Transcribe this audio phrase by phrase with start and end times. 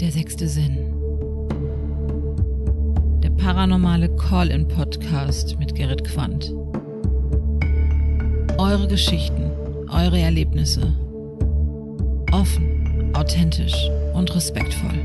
[0.00, 0.76] Der sechste Sinn.
[3.20, 6.54] Der paranormale Call-in-Podcast mit Gerrit Quandt.
[8.58, 9.50] Eure Geschichten,
[9.90, 10.94] eure Erlebnisse.
[12.30, 15.00] Offen, authentisch und respektvoll.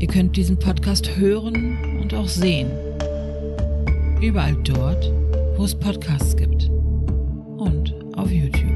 [0.00, 2.70] Ihr könnt diesen Podcast hören und auch sehen.
[4.20, 5.12] Überall dort,
[5.56, 6.68] wo es Podcasts gibt.
[7.58, 8.66] Und auf YouTube.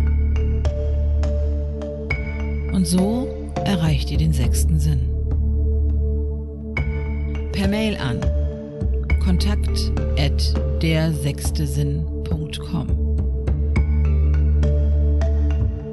[2.73, 5.09] Und so erreicht ihr den sechsten Sinn.
[7.53, 8.21] Per Mail an
[9.23, 12.87] kontakt at dersechstesinn.com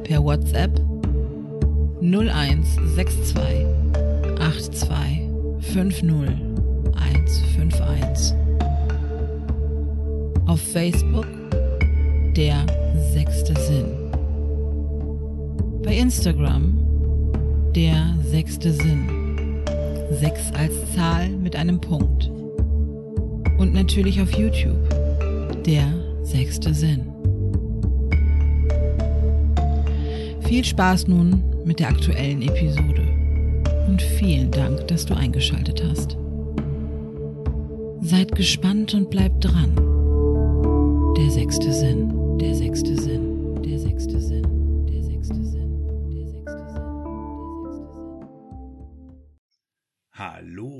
[0.04, 0.80] Per WhatsApp
[2.02, 3.38] 0162
[4.38, 5.28] 82
[5.60, 6.12] 50
[6.96, 8.36] 151
[10.46, 11.28] Auf Facebook
[12.36, 12.66] der
[13.14, 13.88] sechste Sinn.
[15.84, 16.87] Bei Instagram
[17.78, 19.62] der sechste Sinn.
[20.10, 22.32] Sechs als Zahl mit einem Punkt.
[23.60, 24.90] Und natürlich auf YouTube
[25.64, 25.86] der
[26.24, 27.06] sechste Sinn.
[30.48, 33.04] Viel Spaß nun mit der aktuellen Episode.
[33.88, 36.18] Und vielen Dank, dass du eingeschaltet hast.
[38.02, 39.76] Seid gespannt und bleibt dran.
[41.16, 42.12] Der sechste Sinn.
[42.40, 43.27] Der sechste Sinn,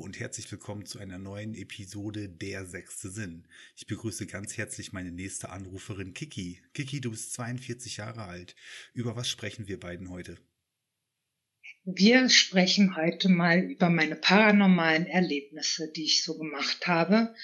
[0.08, 3.46] und herzlich willkommen zu einer neuen Episode Der sechste Sinn.
[3.76, 6.62] Ich begrüße ganz herzlich meine nächste Anruferin Kiki.
[6.74, 8.56] Kiki, du bist 42 Jahre alt.
[8.94, 10.38] Über was sprechen wir beiden heute?
[11.84, 17.36] Wir sprechen heute mal über meine paranormalen Erlebnisse, die ich so gemacht habe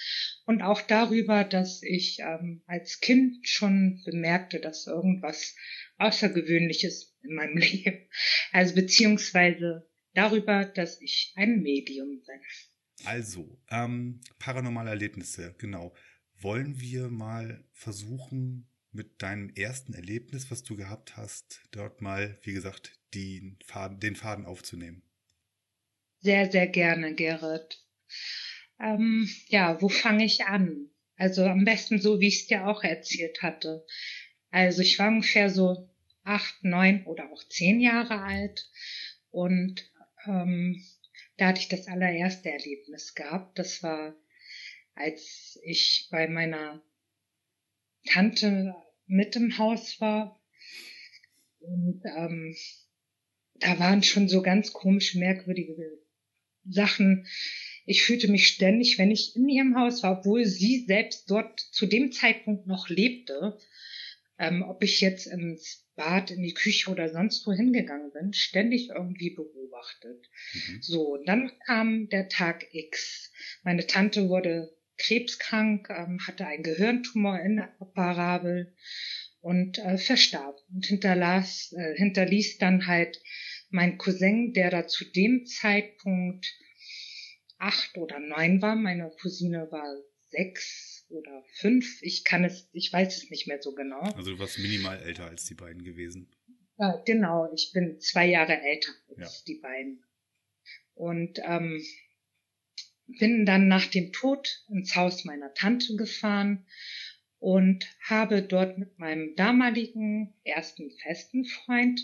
[0.45, 5.53] und auch darüber, dass ich ähm, als Kind schon bemerkte, dass irgendwas
[5.97, 8.08] Außergewöhnliches in meinem Leben,
[8.53, 12.42] also beziehungsweise darüber, dass ich ein Medium bin.
[13.06, 15.94] Also, ähm, paranormale Erlebnisse, genau.
[16.40, 22.53] Wollen wir mal versuchen, mit deinem ersten Erlebnis, was du gehabt hast, dort mal, wie
[22.53, 25.02] gesagt, den Faden, den Faden aufzunehmen.
[26.19, 27.84] Sehr, sehr gerne, Gerrit.
[28.79, 30.90] Ähm, ja, wo fange ich an?
[31.16, 33.85] Also am besten so, wie ich es dir auch erzählt hatte.
[34.52, 35.90] Also ich war ungefähr so
[36.23, 38.69] acht, neun oder auch zehn Jahre alt
[39.31, 39.91] und
[40.25, 40.84] ähm,
[41.38, 43.57] da hatte ich das allererste Erlebnis gehabt.
[43.57, 44.16] Das war,
[44.95, 46.84] als ich bei meiner
[48.06, 48.75] Tante
[49.06, 50.39] mit im Haus war.
[51.59, 52.56] Und ähm,
[53.56, 56.00] da waren schon so ganz komisch merkwürdige
[56.66, 57.28] Sachen.
[57.85, 61.85] Ich fühlte mich ständig, wenn ich in ihrem Haus war, obwohl sie selbst dort zu
[61.85, 63.57] dem Zeitpunkt noch lebte,
[64.38, 68.89] ähm, ob ich jetzt ins Bad, in die Küche oder sonst wo hingegangen bin, ständig
[68.89, 70.29] irgendwie beobachtet.
[70.53, 70.81] Mhm.
[70.81, 73.31] So, dann kam der Tag X.
[73.63, 78.73] Meine Tante wurde krebskrank, ähm, hatte einen Gehirntumor in Parabel
[79.41, 83.21] und äh, verstarb und hinterlas, äh, hinterließ dann halt
[83.69, 86.45] mein Cousin, der da zu dem Zeitpunkt
[87.57, 89.95] acht oder neun war, meine Cousine war
[90.29, 94.01] sechs oder fünf, ich kann es, ich weiß es nicht mehr so genau.
[94.01, 96.29] Also du warst minimal älter als die beiden gewesen.
[96.78, 99.44] Äh, genau, ich bin zwei Jahre älter als ja.
[99.53, 100.03] die beiden.
[100.96, 101.84] Und ähm,
[103.19, 106.66] bin dann nach dem Tod ins Haus meiner Tante gefahren
[107.40, 112.00] und habe dort mit meinem damaligen ersten festen Freund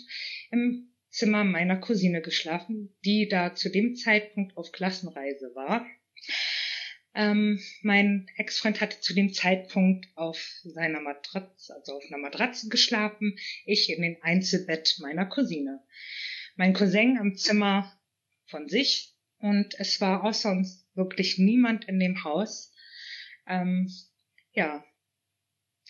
[0.50, 5.86] im Zimmer meiner Cousine geschlafen, die da zu dem Zeitpunkt auf Klassenreise war.
[7.14, 13.36] Ähm, mein Ex-Freund hatte zu dem Zeitpunkt auf seiner Matratze, also auf einer Matratze geschlafen,
[13.64, 15.82] ich in den Einzelbett meiner Cousine.
[16.56, 17.92] Mein Cousin im Zimmer
[18.46, 22.72] von sich und es war außer uns wirklich niemand in dem Haus.
[23.46, 23.90] Ähm,
[24.52, 24.84] ja,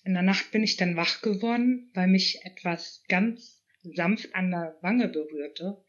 [0.04, 4.78] in der Nacht bin ich dann wach geworden, weil mich etwas ganz sanft an der
[4.80, 5.84] Wange berührte.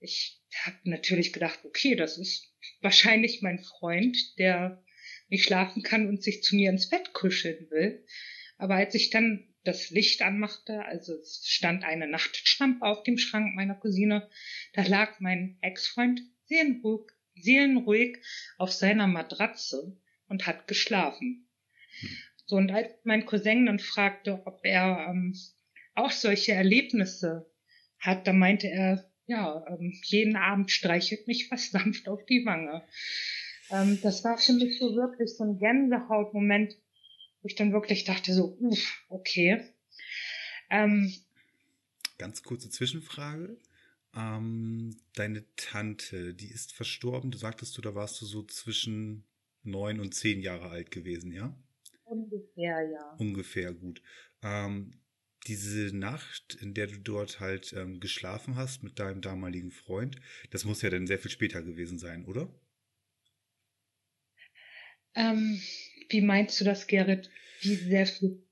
[0.00, 4.82] Ich habe natürlich gedacht, okay, das ist wahrscheinlich mein Freund, der
[5.28, 8.04] nicht schlafen kann und sich zu mir ins Bett kuscheln will.
[8.56, 13.54] Aber als ich dann das Licht anmachte, also es stand eine Nachtschlampe auf dem Schrank
[13.54, 14.28] meiner Cousine,
[14.72, 18.18] da lag mein Ex-Freund seelenruhig, seelenruhig
[18.56, 19.98] auf seiner Matratze
[20.28, 21.48] und hat geschlafen.
[22.46, 25.36] So, und als mein Cousin dann fragte, ob er ähm,
[25.94, 27.50] auch solche Erlebnisse
[27.98, 32.82] hat, da meinte er, ja, ähm, jeden Abend streichelt mich was sanft auf die Wange.
[33.70, 36.76] Ähm, das war für mich so wirklich so ein Gänsehautmoment,
[37.42, 39.62] wo ich dann wirklich dachte so, uff, okay.
[40.70, 41.14] Ähm,
[42.16, 43.58] Ganz kurze Zwischenfrage.
[44.16, 47.30] Ähm, deine Tante, die ist verstorben.
[47.30, 49.24] Du sagtest du, da warst du so zwischen
[49.62, 51.54] neun und zehn Jahre alt gewesen, ja?
[52.04, 53.16] Ungefähr, ja.
[53.18, 54.02] Ungefähr, gut.
[54.42, 54.92] Ähm,
[55.46, 60.16] diese Nacht, in der du dort halt ähm, geschlafen hast mit deinem damaligen Freund,
[60.50, 62.52] das muss ja dann sehr viel später gewesen sein, oder?
[65.14, 65.60] Ähm,
[66.10, 67.30] wie meinst du das, Gerrit?
[67.60, 68.46] Wie sehr viel?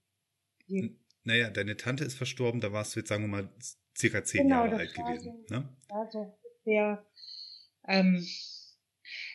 [0.66, 0.98] Wie?
[1.22, 3.52] Naja, deine Tante ist verstorben, da warst du jetzt, sagen wir mal,
[3.96, 5.44] circa zehn genau, Jahre alt gewesen.
[5.46, 5.76] So, ne?
[5.90, 7.06] Ja, so sehr,
[7.88, 8.26] ähm,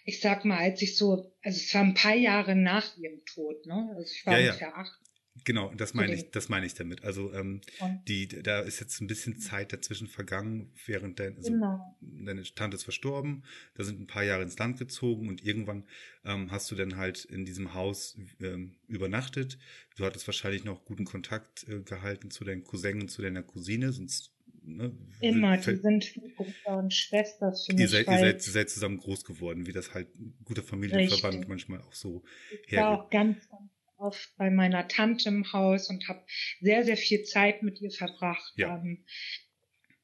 [0.05, 3.65] ich sag mal, als ich so, also es war ein paar Jahre nach ihrem Tod,
[3.65, 3.93] ne?
[3.95, 4.75] Also ich war ja, ungefähr ja.
[4.75, 4.99] acht
[5.43, 7.03] Genau, das meine ich, das meine ich damit.
[7.03, 7.61] Also ähm,
[8.07, 11.97] die, da ist jetzt ein bisschen Zeit dazwischen vergangen, während dein, also genau.
[12.01, 13.43] deine Tante ist verstorben,
[13.75, 15.85] da sind ein paar Jahre ins Land gezogen und irgendwann
[16.25, 19.57] ähm, hast du dann halt in diesem Haus ähm, übernachtet.
[19.95, 23.91] Du hattest wahrscheinlich noch guten Kontakt äh, gehalten zu deinen Cousin und zu deiner Cousine,
[23.91, 24.31] sonst
[24.63, 27.81] Ne, Immer, die sind Bruder und Schwester für mich.
[27.81, 30.07] Ihr seid, ihr seid, ihr seid zusammen groß geworden, wie das halt
[30.43, 31.49] guter Familienverband Richtig.
[31.49, 32.23] manchmal auch so
[32.67, 32.79] hergeht.
[32.79, 33.70] War auch ganz, ganz
[34.01, 36.25] oft bei meiner Tante im Haus und habe
[36.59, 38.53] sehr, sehr viel Zeit mit ihr verbracht.
[38.55, 38.77] Ja.
[38.77, 39.05] Ähm,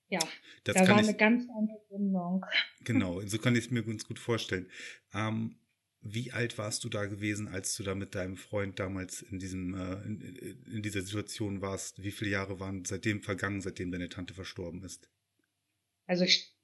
[0.10, 0.20] ja,
[0.64, 2.46] das da war ich, eine ganz andere Bindung.
[2.86, 4.70] Genau, so kann ich es mir ganz gut vorstellen.
[5.14, 5.58] Ähm,
[6.02, 9.74] wie alt warst du da gewesen, als du da mit deinem Freund damals in diesem
[9.74, 12.02] äh, in, in, dieser Situation warst?
[12.02, 15.10] Wie viele Jahre waren seitdem vergangen, seitdem deine Tante verstorben ist?
[16.06, 16.56] Also ich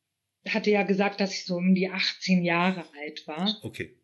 [0.48, 3.60] hatte ja gesagt, dass ich so um die 18 Jahre alt war.
[3.64, 3.98] Okay.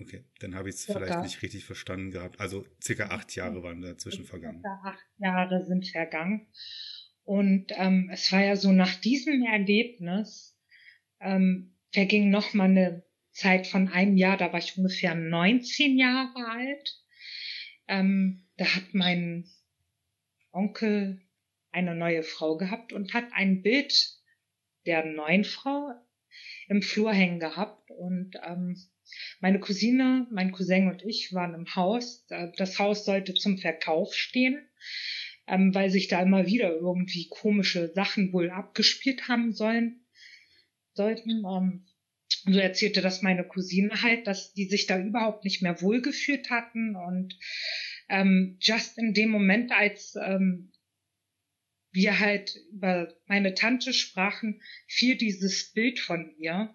[0.00, 2.40] Okay, dann habe ich es vielleicht nicht richtig verstanden gehabt.
[2.40, 4.60] Also circa acht Jahre waren dazwischen vergangen.
[4.60, 6.46] Circa acht Jahre sind vergangen.
[7.24, 10.58] Und ähm, es war ja so, nach diesem Erlebnis
[11.20, 16.48] ähm, verging noch mal eine Zeit von einem Jahr, da war ich ungefähr 19 Jahre
[16.50, 17.04] alt.
[17.86, 19.48] Ähm, da hat mein
[20.52, 21.20] Onkel
[21.70, 24.18] eine neue Frau gehabt und hat ein Bild
[24.86, 25.92] der neuen Frau
[26.68, 27.90] im Flur hängen gehabt.
[27.90, 28.76] Und ähm,
[29.40, 32.26] meine Cousine, mein Cousin und ich waren im Haus.
[32.56, 34.68] Das Haus sollte zum Verkauf stehen,
[35.46, 40.04] ähm, weil sich da immer wieder irgendwie komische Sachen wohl abgespielt haben sollen,
[40.94, 41.44] sollten.
[41.44, 41.86] Ähm,
[42.44, 46.94] so erzählte das meine Cousine halt, dass die sich da überhaupt nicht mehr wohlgefühlt hatten
[46.96, 47.38] und
[48.08, 50.72] ähm, just in dem Moment, als ähm,
[51.98, 56.72] wir halt über meine Tante sprachen, fiel dieses Bild von ihr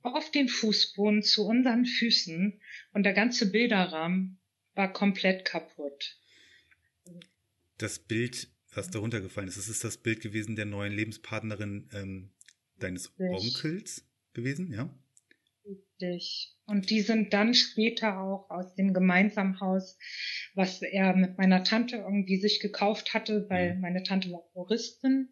[0.00, 2.58] auf den Fußboden zu unseren Füßen
[2.94, 4.38] und der ganze Bilderrahmen
[4.74, 6.18] war komplett kaputt.
[7.76, 12.30] Das Bild, was darunter gefallen ist, das ist das Bild gewesen der neuen Lebenspartnerin ähm,
[12.78, 13.12] deines.
[13.18, 14.88] Onkels gewesen, ja?
[16.00, 16.54] Richtig.
[16.66, 19.98] Und die sind dann später auch aus dem gemeinsamen Haus,
[20.54, 23.80] was er mit meiner Tante irgendwie sich gekauft hatte, weil mhm.
[23.80, 25.28] meine Tante war Floristin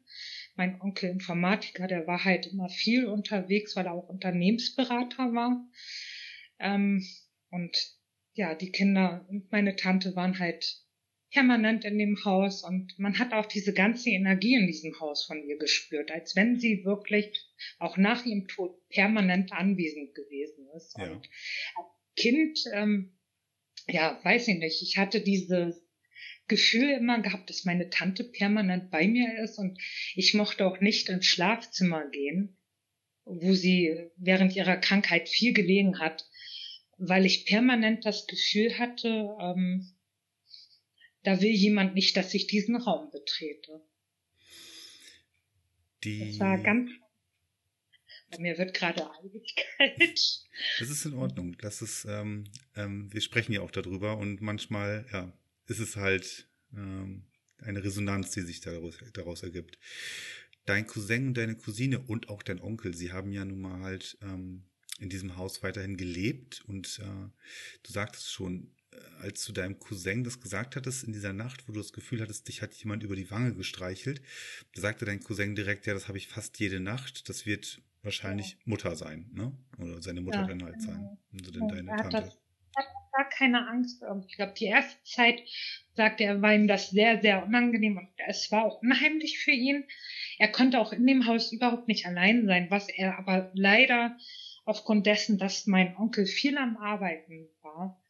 [0.55, 5.67] mein Onkel Informatiker, der war halt immer viel unterwegs, weil er auch Unternehmensberater war.
[6.59, 7.07] Ähm,
[7.51, 7.77] und
[8.35, 10.82] ja, die Kinder und meine Tante waren halt
[11.33, 15.43] permanent in dem Haus und man hat auch diese ganze Energie in diesem Haus von
[15.47, 17.33] ihr gespürt, als wenn sie wirklich
[17.79, 20.97] auch nach ihrem Tod permanent anwesend gewesen ist.
[20.99, 21.11] Ja.
[21.11, 21.29] Und
[21.77, 21.87] als
[22.17, 23.19] Kind, ähm,
[23.89, 25.83] ja, weiß ich nicht, ich hatte diese
[26.49, 29.79] Gefühl immer gehabt, dass meine Tante permanent bei mir ist und
[30.15, 32.59] ich mochte auch nicht ins Schlafzimmer gehen,
[33.25, 36.29] wo sie während ihrer Krankheit viel gelegen hat,
[36.99, 39.95] weil ich permanent das Gefühl hatte, ähm,
[41.23, 43.81] da will jemand nicht, dass ich diesen Raum betrete.
[46.05, 46.31] Die...
[46.31, 46.91] Das war ganz
[48.33, 50.47] bei mir wird gerade Eiligkeit.
[50.79, 51.57] Das ist in Ordnung.
[51.59, 52.45] Das ist, ähm,
[52.77, 55.33] ähm, wir sprechen ja auch darüber und manchmal, ja,
[55.67, 57.27] ist es halt ähm,
[57.59, 59.79] eine Resonanz, die sich daraus, daraus ergibt.
[60.65, 64.65] Dein Cousin, deine Cousine und auch dein Onkel, sie haben ja nun mal halt ähm,
[64.99, 67.29] in diesem Haus weiterhin gelebt und äh,
[67.83, 68.75] du sagtest schon,
[69.21, 72.49] als du deinem Cousin das gesagt hattest in dieser Nacht, wo du das Gefühl hattest,
[72.49, 74.21] dich hat jemand über die Wange gestreichelt,
[74.75, 78.53] da sagte dein Cousin direkt, ja, das habe ich fast jede Nacht, das wird wahrscheinlich
[78.53, 78.57] ja.
[78.65, 79.53] Mutter sein, ne?
[79.79, 81.19] Oder seine Mutter ja, dann halt sein.
[81.31, 81.45] Genau.
[81.45, 82.33] Also denn deine Tante
[83.13, 84.03] gar keine Angst.
[84.27, 85.43] Ich glaube, die erste Zeit
[85.95, 89.85] sagte er, war ihm das sehr, sehr unangenehm und es war auch unheimlich für ihn.
[90.39, 94.17] Er konnte auch in dem Haus überhaupt nicht allein sein, was er aber leider
[94.65, 98.02] aufgrund dessen, dass mein Onkel viel am Arbeiten war,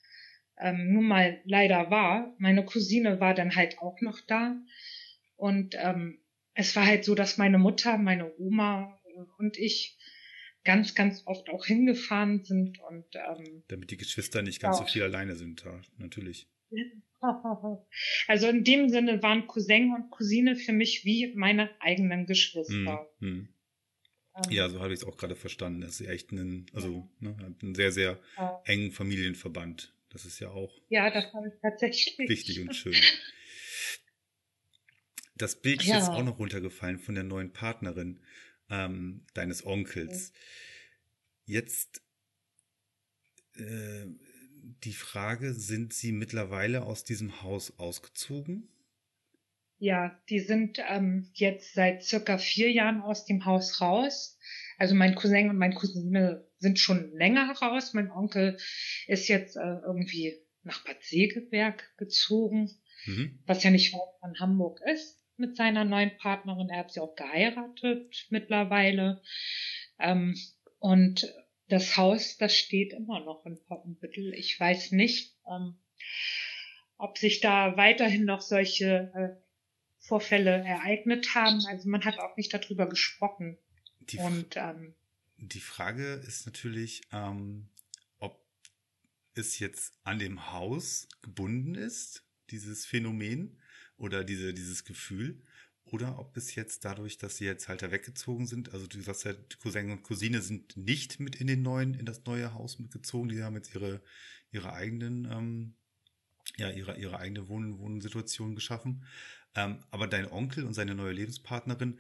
[0.59, 2.35] ähm, nun mal leider war.
[2.39, 4.57] Meine Cousine war dann halt auch noch da
[5.37, 6.19] und ähm,
[6.55, 9.01] es war halt so, dass meine Mutter, meine Oma
[9.39, 9.99] und ich
[10.65, 14.85] ganz, ganz oft auch hingefahren sind und ähm, damit die Geschwister nicht ganz ja.
[14.85, 16.49] so viel alleine sind, ja, natürlich.
[18.27, 23.09] Also in dem Sinne waren Cousin und Cousine für mich wie meine eigenen Geschwister.
[23.21, 23.49] Hm, hm.
[24.35, 25.83] Ähm, Ja, so habe ich es auch gerade verstanden.
[25.83, 28.61] Das ist echt ein, also ne, einen sehr, sehr Ja.
[28.65, 29.95] engen Familienverband.
[30.13, 32.29] Das ist ja auch Ja, das habe ich tatsächlich.
[32.29, 32.95] wichtig und schön.
[35.35, 35.95] Das Bild ist Ja.
[35.95, 38.21] jetzt auch noch runtergefallen von der neuen Partnerin
[38.71, 40.33] ähm, deines Onkels.
[41.47, 42.03] Jetzt
[43.57, 44.07] äh,
[44.85, 48.69] die Frage, sind sie mittlerweile aus diesem Haus ausgezogen?
[49.79, 54.39] Ja, die sind ähm, jetzt seit circa vier Jahren aus dem Haus raus.
[54.79, 57.93] Also mein Cousin und meine Cousine sind schon länger raus.
[57.93, 58.57] Mein Onkel
[59.07, 62.71] ist jetzt äh, irgendwie nach Bad Segeberg gezogen,
[63.05, 63.41] Mhm.
[63.47, 66.69] was ja nicht weit von Hamburg ist, mit seiner neuen Partnerin.
[66.71, 69.21] Er hat sie auch geheiratet mittlerweile.
[69.99, 70.37] Ähm,
[70.79, 71.27] und
[71.69, 74.35] das Haus, das steht immer noch in Poppenbüttel.
[74.35, 75.75] Ich weiß nicht, ähm,
[76.97, 79.43] ob sich da weiterhin noch solche äh,
[79.99, 81.61] Vorfälle ereignet haben.
[81.67, 83.59] Also man hat auch nicht darüber gesprochen.
[84.01, 84.95] Die, Und ähm,
[85.43, 87.69] die Frage ist natürlich, ähm,
[88.19, 88.41] ob
[89.35, 93.59] es jetzt an dem Haus gebunden ist, dieses Phänomen
[93.97, 95.43] oder diese, dieses Gefühl,
[95.85, 99.25] oder ob es jetzt dadurch, dass sie jetzt halt da weggezogen sind, also du sagst
[99.25, 103.29] ja, Cousin und Cousine sind nicht mit in den neuen, in das neue Haus mitgezogen,
[103.29, 104.01] die haben jetzt ihre,
[104.53, 105.75] ihre eigenen, ähm,
[106.57, 109.05] ja, ihre, ihre eigene Wohn Wohnsituation geschaffen.
[109.55, 111.99] Ähm, aber dein Onkel und seine neue Lebenspartnerin,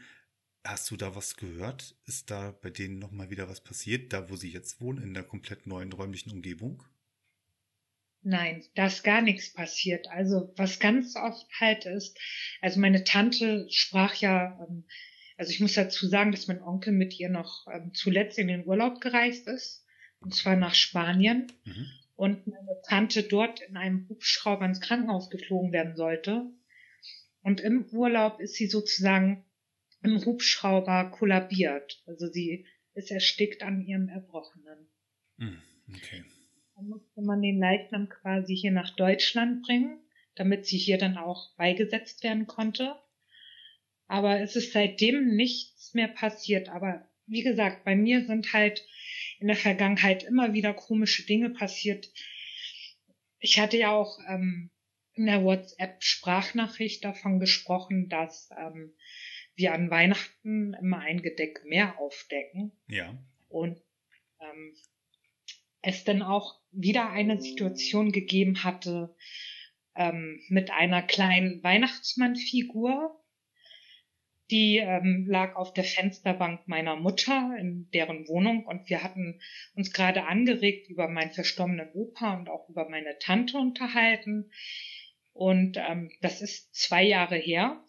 [0.65, 1.97] hast du da was gehört?
[2.05, 5.25] Ist da bei denen nochmal wieder was passiert, da wo sie jetzt wohnen, in der
[5.25, 6.83] komplett neuen räumlichen Umgebung?
[8.23, 10.09] nein, da ist gar nichts passiert.
[10.09, 12.19] Also was ganz oft halt ist,
[12.61, 14.85] also meine Tante sprach ja, ähm,
[15.37, 18.67] also ich muss dazu sagen, dass mein Onkel mit ihr noch ähm, zuletzt in den
[18.67, 19.85] Urlaub gereist ist,
[20.21, 21.53] und zwar nach Spanien.
[21.65, 21.87] Mhm.
[22.15, 26.45] und meine Tante dort in einem Hubschrauber ins Krankenhaus geflogen werden sollte.
[27.41, 29.45] Und im Urlaub ist sie sozusagen
[30.03, 32.03] im Hubschrauber kollabiert.
[32.07, 34.89] Also sie ist erstickt an ihrem Erbrochenen.
[35.37, 35.63] Mhm.
[35.95, 36.25] Okay.
[36.77, 39.99] Dann musste man den Leichnam quasi hier nach Deutschland bringen,
[40.35, 42.97] damit sie hier dann auch beigesetzt werden konnte.
[44.07, 46.69] Aber es ist seitdem nichts mehr passiert.
[46.69, 48.85] Aber wie gesagt, bei mir sind halt
[49.39, 52.11] in der Vergangenheit immer wieder komische Dinge passiert.
[53.39, 54.71] Ich hatte ja auch ähm,
[55.15, 58.93] in der WhatsApp-Sprachnachricht davon gesprochen, dass ähm,
[59.63, 63.17] wir an Weihnachten immer ein Gedeck mehr aufdecken Ja.
[63.49, 63.81] und
[64.41, 64.75] ähm,
[65.81, 69.15] es dann auch wieder eine Situation gegeben hatte
[69.95, 73.19] ähm, mit einer kleinen Weihnachtsmannfigur,
[74.51, 79.41] die ähm, lag auf der Fensterbank meiner Mutter in deren Wohnung und wir hatten
[79.75, 84.51] uns gerade angeregt über meinen verstorbenen Opa und auch über meine Tante unterhalten
[85.33, 87.83] und ähm, das ist zwei Jahre her.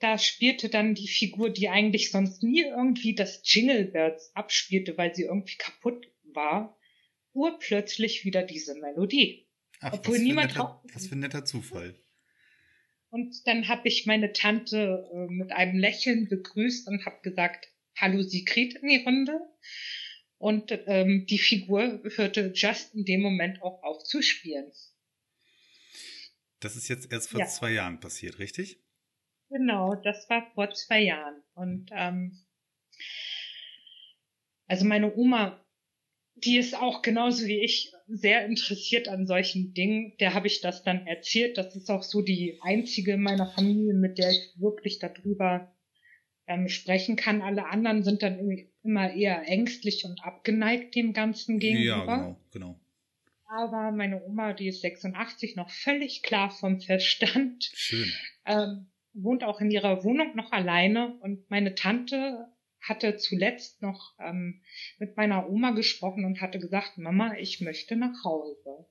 [0.00, 5.14] Da spielte dann die Figur, die eigentlich sonst nie irgendwie das Jingle Bells abspielte, weil
[5.14, 6.78] sie irgendwie kaputt war,
[7.32, 9.48] urplötzlich wieder diese Melodie.
[9.80, 11.98] Ach, Obwohl was, niemand netter, was für ein netter Zufall.
[13.10, 18.22] Und dann habe ich meine Tante äh, mit einem Lächeln begrüßt und habe gesagt, hallo
[18.22, 19.40] Sigrid in die Runde.
[20.36, 24.70] Und ähm, die Figur hörte just in dem Moment auch auf zu spielen.
[26.60, 27.46] Das ist jetzt erst vor Ja.
[27.46, 28.80] zwei Jahren passiert, richtig?
[29.50, 31.42] Genau, das war vor zwei Jahren.
[31.54, 32.38] Und ähm,
[34.66, 35.64] also meine Oma,
[36.34, 40.14] die ist auch genauso wie ich sehr interessiert an solchen Dingen.
[40.20, 41.58] Der habe ich das dann erzählt.
[41.58, 45.72] Das ist auch so die einzige in meiner Familie, mit der ich wirklich darüber
[46.46, 47.42] ähm, sprechen kann.
[47.42, 48.38] Alle anderen sind dann
[48.82, 52.06] immer eher ängstlich und abgeneigt dem Ganzen gegenüber.
[52.06, 52.80] Ja, genau, genau.
[53.46, 58.12] Aber meine Oma, die ist 86, noch völlig klar vom Verstand Schön.
[58.44, 62.48] ähm, wohnt auch in ihrer Wohnung noch alleine und meine Tante
[62.80, 64.62] hatte zuletzt noch ähm,
[64.98, 68.86] mit meiner Oma gesprochen und hatte gesagt, Mama, ich möchte nach Hause.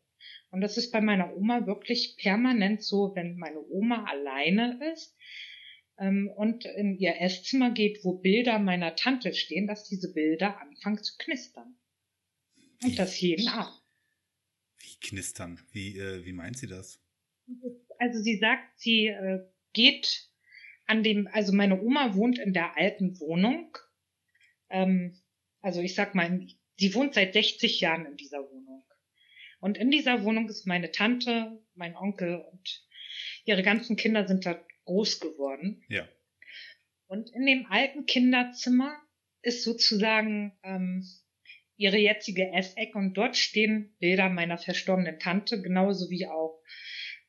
[0.50, 5.16] Und das ist bei meiner Oma wirklich permanent so, wenn meine Oma alleine ist
[5.98, 11.02] ähm, und in ihr Esszimmer geht, wo Bilder meiner Tante stehen, dass diese Bilder anfangen
[11.04, 11.76] zu knistern.
[12.56, 12.88] Wie?
[12.88, 13.82] Und das jeden Abend.
[14.78, 15.60] Wie knistern?
[15.72, 17.02] Wie, äh, wie meint sie das?
[18.00, 19.40] Also sie sagt, sie äh,
[19.74, 20.30] geht
[20.86, 23.78] an dem, also meine Oma wohnt in der alten Wohnung.
[24.70, 25.22] Ähm,
[25.62, 26.48] also ich sag mal,
[26.78, 28.86] sie wohnt seit 60 Jahren in dieser Wohnung.
[29.60, 32.86] Und in dieser Wohnung ist meine Tante, mein Onkel und
[33.46, 35.84] ihre ganzen Kinder sind da groß geworden.
[35.90, 36.08] Ja.
[37.08, 38.96] Und in dem alten Kinderzimmer
[39.42, 41.06] ist sozusagen ähm,
[41.76, 46.62] ihre jetzige Essecke und dort stehen Bilder meiner verstorbenen Tante, genauso wie auch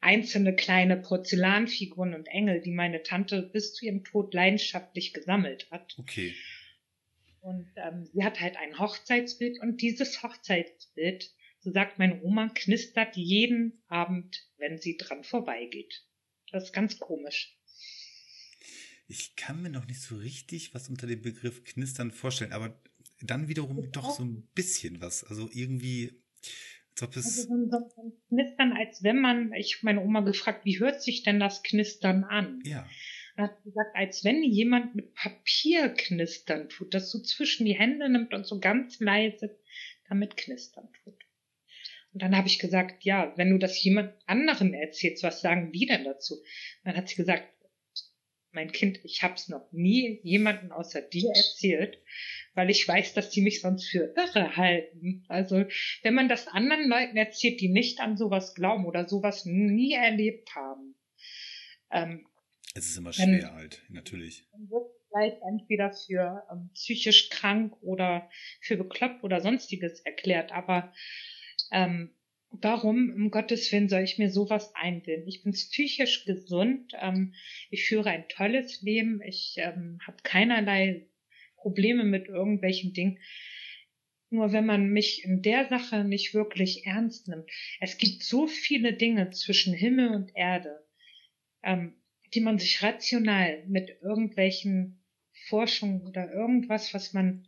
[0.00, 5.96] einzelne kleine Porzellanfiguren und Engel, die meine Tante bis zu ihrem Tod leidenschaftlich gesammelt hat.
[5.98, 6.34] Okay.
[7.40, 13.16] Und ähm, sie hat halt ein Hochzeitsbild und dieses Hochzeitsbild, so sagt meine Oma, knistert
[13.16, 16.04] jeden Abend, wenn sie dran vorbeigeht.
[16.50, 17.56] Das ist ganz komisch.
[19.06, 22.78] Ich kann mir noch nicht so richtig was unter dem Begriff knistern vorstellen, aber
[23.20, 25.24] dann wiederum doch so ein bisschen was.
[25.24, 26.22] Also irgendwie,
[27.02, 27.26] ob es.
[27.26, 30.78] Also so ein, so ein Knistern, als wenn man, ich habe meine Oma gefragt, wie
[30.78, 32.60] hört sich denn das Knistern an?
[32.64, 32.86] Ja.
[33.36, 38.08] Er hat gesagt, als wenn jemand mit Papier knistern tut, das so zwischen die Hände
[38.08, 39.56] nimmt und so ganz leise
[40.08, 41.14] damit knistern tut.
[42.12, 45.86] Und dann habe ich gesagt, ja, wenn du das jemand anderen erzählst, was sagen die
[45.86, 46.36] denn dazu?
[46.82, 47.46] dann hat sie gesagt,
[48.50, 51.98] mein Kind, ich habe es noch nie jemanden außer dir erzählt,
[52.58, 55.24] weil ich weiß, dass die mich sonst für irre halten.
[55.28, 55.64] Also
[56.02, 60.56] wenn man das anderen Leuten erzählt, die nicht an sowas glauben oder sowas nie erlebt
[60.56, 60.96] haben,
[61.92, 62.26] ähm,
[62.74, 64.44] es ist immer schwer dann, halt, natürlich.
[64.50, 68.28] Dann wird vielleicht entweder für ähm, psychisch krank oder
[68.60, 70.50] für bekloppt oder sonstiges erklärt.
[70.50, 70.92] Aber
[71.70, 72.10] ähm,
[72.50, 75.28] warum, um Gottes Willen, soll ich mir sowas einbilden?
[75.28, 77.34] Ich bin psychisch gesund, ähm,
[77.70, 81.07] ich führe ein tolles Leben, ich ähm, habe keinerlei
[81.60, 83.18] Probleme mit irgendwelchen Dingen.
[84.30, 87.50] Nur wenn man mich in der Sache nicht wirklich ernst nimmt.
[87.80, 90.84] Es gibt so viele Dinge zwischen Himmel und Erde.
[91.62, 91.94] Ähm,
[92.34, 95.02] die man sich rational mit irgendwelchen
[95.48, 97.46] Forschungen oder irgendwas, was man,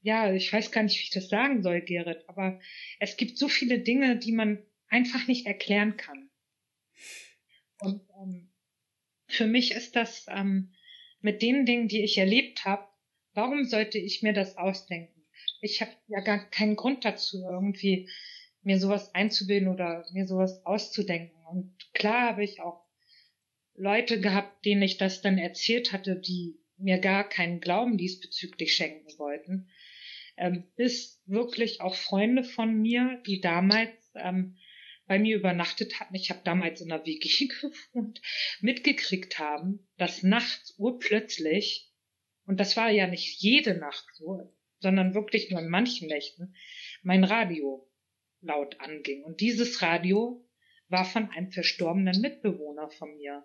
[0.00, 2.60] ja, ich weiß gar nicht, wie ich das sagen soll, Gerrit, aber
[2.98, 6.30] es gibt so viele Dinge, die man einfach nicht erklären kann.
[7.80, 8.50] Und ähm,
[9.28, 10.74] für mich ist das ähm,
[11.20, 12.51] mit den Dingen, die ich erlebt
[13.34, 15.24] warum sollte ich mir das ausdenken?
[15.60, 18.08] Ich habe ja gar keinen Grund dazu, irgendwie
[18.62, 21.36] mir sowas einzubilden oder mir sowas auszudenken.
[21.46, 22.84] Und klar habe ich auch
[23.74, 29.18] Leute gehabt, denen ich das dann erzählt hatte, die mir gar keinen Glauben diesbezüglich schenken
[29.18, 29.68] wollten,
[30.36, 34.56] ähm, bis wirklich auch Freunde von mir, die damals ähm,
[35.06, 38.20] bei mir übernachtet hatten, ich habe damals in der WG gewohnt,
[38.60, 41.91] mitgekriegt haben, dass nachts urplötzlich,
[42.46, 46.54] und das war ja nicht jede Nacht so, sondern wirklich nur in manchen Nächten,
[47.02, 47.88] mein Radio
[48.40, 49.24] laut anging.
[49.24, 50.44] Und dieses Radio
[50.88, 53.44] war von einem verstorbenen Mitbewohner von mir.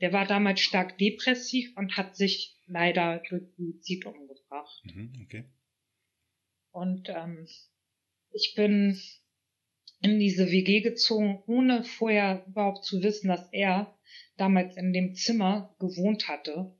[0.00, 4.82] Der war damals stark depressiv und hat sich leider durch Suizid umgebracht.
[4.84, 5.44] Mhm, okay.
[6.70, 7.46] Und ähm,
[8.32, 8.98] ich bin
[10.00, 13.94] in diese WG gezogen, ohne vorher überhaupt zu wissen, dass er
[14.36, 16.74] damals in dem Zimmer gewohnt hatte.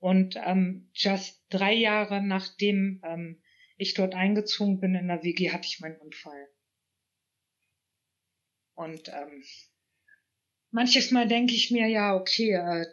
[0.00, 3.42] Und ähm, just drei Jahre nachdem ähm,
[3.76, 6.48] ich dort eingezogen bin in der WG, hatte ich meinen Unfall.
[8.74, 9.44] Und ähm,
[10.70, 12.86] manches Mal denke ich mir, ja, okay, äh,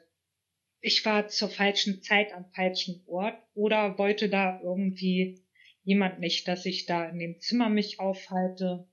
[0.81, 5.41] ich war zur falschen Zeit am falschen Ort oder wollte da irgendwie
[5.83, 8.87] jemand nicht, dass ich da in dem Zimmer mich aufhalte,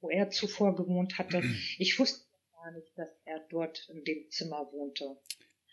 [0.00, 1.42] wo er zuvor gewohnt hatte.
[1.78, 5.16] Ich wusste gar nicht, dass er dort in dem Zimmer wohnte.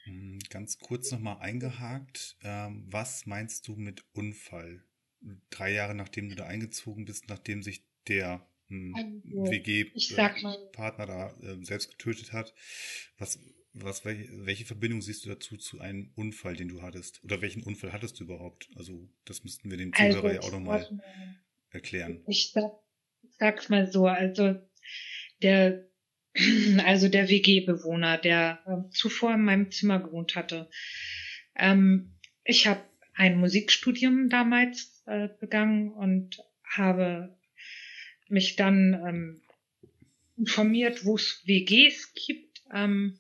[0.06, 2.38] Hm, ganz kurz nochmal eingehakt.
[2.44, 4.84] Ähm, was meinst du mit Unfall?
[5.50, 11.92] Drei Jahre nachdem du da eingezogen bist, nachdem sich der also, WG-Partner da äh, selbst
[11.92, 12.54] getötet hat.
[13.18, 13.40] Was,
[13.74, 17.24] was, welche Verbindung siehst du dazu zu einem Unfall, den du hattest?
[17.24, 18.70] Oder welchen Unfall hattest du überhaupt?
[18.76, 20.90] Also, das müssten wir dem Zuhörer also, ja auch nochmal
[21.70, 22.24] erklären.
[22.28, 22.72] Ich, sag,
[23.22, 24.56] ich sag's mal so, also
[25.42, 25.91] der,
[26.86, 30.70] also der WG-Bewohner, der äh, zuvor in meinem Zimmer gewohnt hatte.
[31.56, 32.14] Ähm,
[32.44, 32.82] ich habe
[33.14, 37.38] ein Musikstudium damals äh, begangen und habe
[38.30, 39.42] mich dann ähm,
[40.38, 43.20] informiert, wo es WGs gibt, ähm,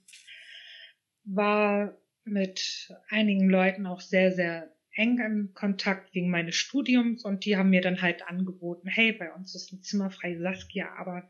[1.23, 7.57] war mit einigen Leuten auch sehr, sehr eng in Kontakt wegen meines Studiums und die
[7.57, 10.37] haben mir dann halt angeboten, hey, bei uns ist ein Zimmer frei.
[10.37, 11.27] Saskia, aber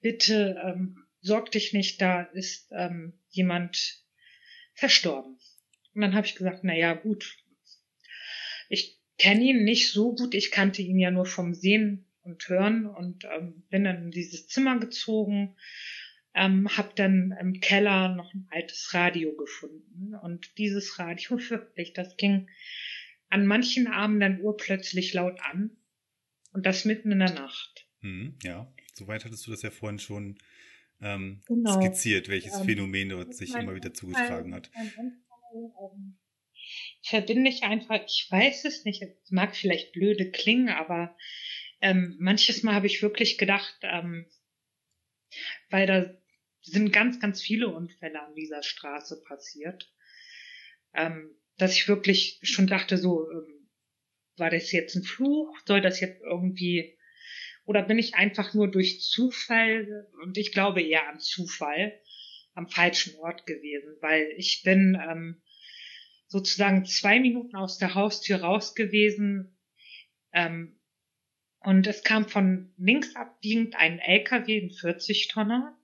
[0.00, 4.02] bitte ähm, sorg dich nicht, da ist ähm, jemand
[4.74, 5.38] verstorben.
[5.94, 7.36] Und dann habe ich gesagt, na ja, gut.
[8.68, 12.86] Ich kenne ihn nicht so gut, ich kannte ihn ja nur vom Sehen und Hören
[12.86, 15.56] und ähm, bin dann in dieses Zimmer gezogen,
[16.34, 22.16] ähm, habe dann im Keller noch ein altes Radio gefunden und dieses Radio wirklich, das
[22.16, 22.48] ging
[23.28, 25.76] an manchen Abenden urplötzlich laut an
[26.52, 27.86] und das mitten in der Nacht.
[28.00, 30.38] Hm, ja, soweit hattest du das ja vorhin schon
[31.00, 31.80] ähm, genau.
[31.80, 34.70] skizziert, welches ähm, Phänomen dort sich immer wieder zugetragen hat.
[34.76, 36.18] Ähm,
[37.02, 41.16] verbinde ich einfach, ich weiß es nicht, es mag vielleicht blöde klingen, aber
[41.80, 44.26] ähm, manches Mal habe ich wirklich gedacht, ähm,
[45.70, 46.14] weil da
[46.62, 49.90] sind ganz, ganz viele Unfälle an dieser Straße passiert,
[50.94, 53.70] ähm, dass ich wirklich schon dachte, so, ähm,
[54.36, 55.56] war das jetzt ein Fluch?
[55.66, 56.98] Soll das jetzt irgendwie,
[57.70, 61.96] oder bin ich einfach nur durch Zufall, und ich glaube eher an Zufall,
[62.54, 65.40] am falschen Ort gewesen, weil ich bin ähm,
[66.26, 69.56] sozusagen zwei Minuten aus der Haustür raus gewesen,
[70.32, 70.80] ähm,
[71.60, 75.78] und es kam von links abbiegend ein LKW, ein 40-Tonner,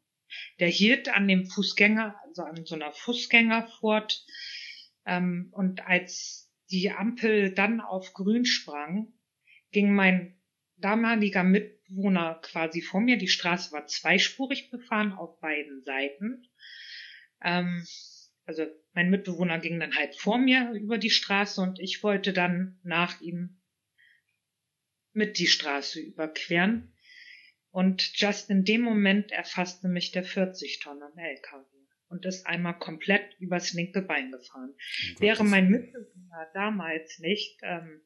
[0.59, 4.27] der hielt an dem Fußgänger, also an so einer Fußgängerfurt.
[5.05, 9.13] Ähm, und als die Ampel dann auf grün sprang,
[9.71, 10.37] ging mein
[10.79, 11.45] damaliger
[11.89, 13.17] Mitbewohner quasi vor mir.
[13.17, 16.49] Die Straße war zweispurig befahren auf beiden Seiten.
[17.43, 17.87] Ähm,
[18.45, 22.79] also mein Mitbewohner ging dann halt vor mir über die Straße und ich wollte dann
[22.83, 23.61] nach ihm
[25.13, 26.93] mit die Straße überqueren.
[27.71, 31.67] Und just in dem Moment erfasste mich der 40 Tonnen LKW
[32.09, 34.75] und ist einmal komplett übers linke Bein gefahren.
[35.17, 38.01] Oh Wäre mein Mitbewohner damals nicht ähm,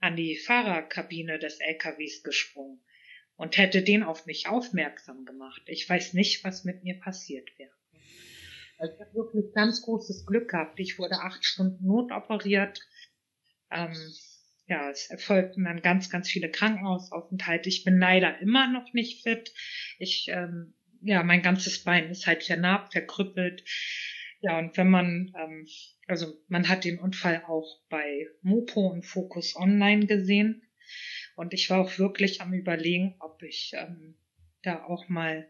[0.00, 2.83] an die Fahrerkabine des LKWs gesprungen
[3.36, 7.72] und hätte den auf mich aufmerksam gemacht, ich weiß nicht, was mit mir passiert wäre.
[8.78, 10.80] Also ich habe wirklich ganz großes Glück gehabt.
[10.80, 12.80] Ich wurde acht Stunden notoperiert.
[13.70, 13.94] Ähm,
[14.66, 17.68] ja, es erfolgten dann ganz, ganz viele Krankenhausaufenthalte.
[17.68, 19.52] Ich bin leider immer noch nicht fit.
[19.98, 23.64] Ich, ähm, ja, mein ganzes Bein ist halt vernarbt, verkrüppelt.
[24.40, 25.66] Ja, und wenn man, ähm,
[26.06, 30.62] also man hat den Unfall auch bei Mopo und Focus Online gesehen.
[31.36, 34.14] Und ich war auch wirklich am überlegen, ob ich ähm,
[34.62, 35.48] da auch mal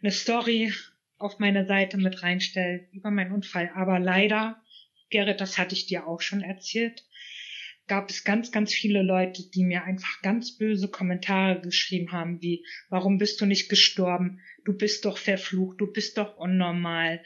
[0.00, 0.72] eine Story
[1.18, 3.70] auf meine Seite mit reinstelle über meinen Unfall.
[3.74, 4.60] Aber leider,
[5.10, 7.04] Gerrit, das hatte ich dir auch schon erzählt,
[7.86, 12.64] gab es ganz, ganz viele Leute, die mir einfach ganz böse Kommentare geschrieben haben, wie,
[12.88, 14.40] warum bist du nicht gestorben?
[14.64, 17.22] Du bist doch verflucht, du bist doch unnormal.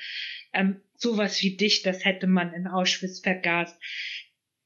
[0.52, 3.78] Ähm, sowas wie dich, das hätte man in Auschwitz vergast.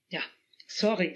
[0.09, 0.23] Ja,
[0.67, 1.15] sorry.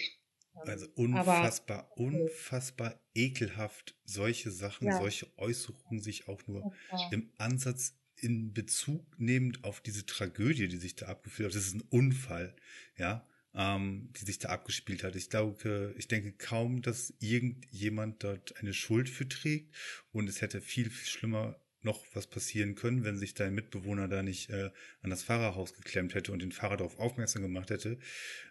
[0.54, 4.98] Also unfassbar, Aber, unfassbar ekelhaft, solche Sachen, ja.
[4.98, 7.08] solche Äußerungen sich auch nur okay.
[7.10, 11.56] im Ansatz in Bezug nehmend auf diese Tragödie, die sich da abgeführt hat.
[11.56, 12.54] Das ist ein Unfall,
[12.96, 15.16] ja ähm, die sich da abgespielt hat.
[15.16, 19.74] Ich glaube, ich denke kaum, dass irgendjemand dort eine Schuld für trägt
[20.12, 24.22] und es hätte viel, viel schlimmer noch was passieren können, wenn sich dein Mitbewohner da
[24.22, 24.70] nicht äh,
[25.02, 27.98] an das Fahrerhaus geklemmt hätte und den Fahrer darauf aufmerksam gemacht hätte.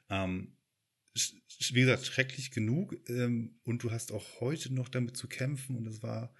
[0.09, 0.55] Ähm,
[1.13, 5.88] wie gesagt, schrecklich genug ähm, und du hast auch heute noch damit zu kämpfen und
[5.88, 6.34] es war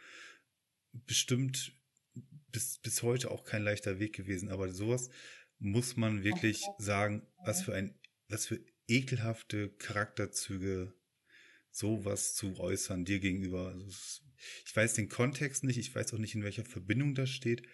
[0.92, 1.76] bestimmt
[2.52, 5.10] bis, bis heute auch kein leichter Weg gewesen, aber sowas
[5.60, 10.94] muss man wirklich sagen, was für ein was für ekelhafte Charakterzüge
[11.70, 13.70] sowas zu äußern dir gegenüber.
[13.70, 14.24] Also ist,
[14.66, 17.68] ich weiß den Kontext nicht, ich weiß auch nicht, in welcher Verbindung das steht,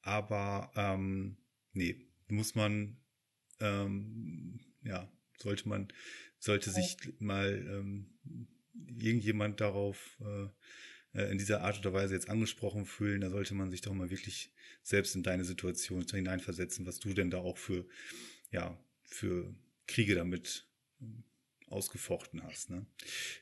[0.00, 1.36] aber ähm,
[1.72, 3.00] nee, muss man,
[3.60, 5.88] ähm, ja, sollte man,
[6.38, 8.06] sollte sich mal ähm,
[8.98, 10.48] irgendjemand darauf äh,
[11.14, 14.10] äh, in dieser Art oder Weise jetzt angesprochen fühlen, da sollte man sich doch mal
[14.10, 14.50] wirklich
[14.82, 17.86] selbst in deine Situation hineinversetzen, was du denn da auch für,
[18.50, 19.54] ja, für
[19.86, 20.66] Kriege damit
[21.00, 21.24] ähm,
[21.68, 22.70] ausgefochten hast.
[22.70, 22.86] Ne?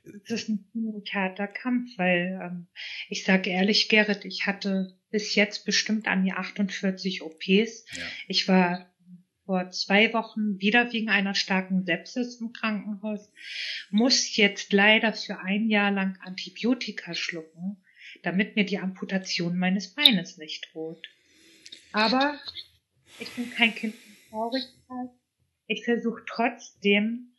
[0.04, 2.66] Das ist ein ziemlich harter Kampf, weil ähm,
[3.08, 7.84] ich sage ehrlich, Gerrit, ich hatte bis jetzt bestimmt an die 48 OPs.
[7.92, 8.02] Ja.
[8.28, 8.88] Ich war
[9.50, 13.32] vor zwei Wochen wieder wegen einer starken Sepsis im Krankenhaus,
[13.90, 17.76] muss jetzt leider für ein Jahr lang Antibiotika schlucken,
[18.22, 21.04] damit mir die Amputation meines Beines nicht droht.
[21.90, 22.38] Aber
[23.18, 25.10] ich bin kein Kind von Traurigkeit
[25.70, 27.36] ich versuche trotzdem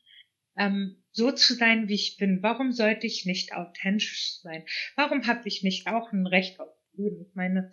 [0.58, 2.42] ähm, so zu sein, wie ich bin.
[2.42, 4.66] Warum sollte ich nicht authentisch sein?
[4.96, 7.26] Warum habe ich nicht auch ein Recht auf Leben?
[7.28, 7.72] Ich meine,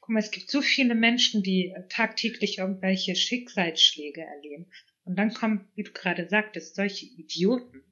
[0.00, 4.66] guck mal, es gibt so viele Menschen, die tagtäglich irgendwelche Schicksalsschläge erleben.
[5.04, 7.82] Und dann kommen, wie du gerade sagtest, solche Idioten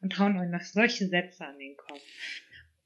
[0.00, 2.00] und hauen euch noch solche Sätze an den Kopf.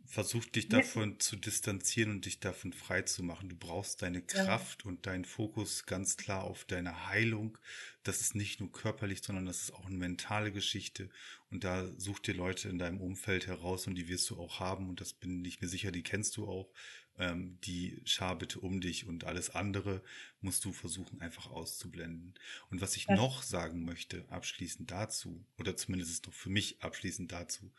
[0.07, 3.49] Versuch dich davon zu distanzieren und dich davon frei zu machen.
[3.49, 4.91] Du brauchst deine Kraft ja.
[4.91, 7.59] und deinen Fokus ganz klar auf deine Heilung.
[8.05, 11.11] Das ist nicht nur körperlich, sondern das ist auch eine mentale Geschichte.
[11.51, 14.89] Und da such dir Leute in deinem Umfeld heraus und die wirst du auch haben.
[14.89, 16.71] Und das bin ich mir sicher, die kennst du auch.
[17.19, 20.03] Ähm, die Schar bitte um dich und alles andere
[20.41, 22.35] musst du versuchen einfach auszublenden.
[22.71, 23.15] Und was ich ja.
[23.15, 27.73] noch sagen möchte, abschließend dazu, oder zumindest ist doch für mich abschließend dazu,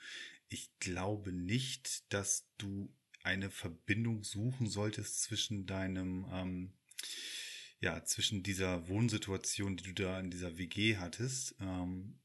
[0.47, 2.93] ich glaube nicht, dass du
[3.23, 6.73] eine Verbindung suchen solltest zwischen deinem, ähm,
[7.81, 12.19] ja, zwischen dieser Wohnsituation, die du da in dieser WG hattest, ähm,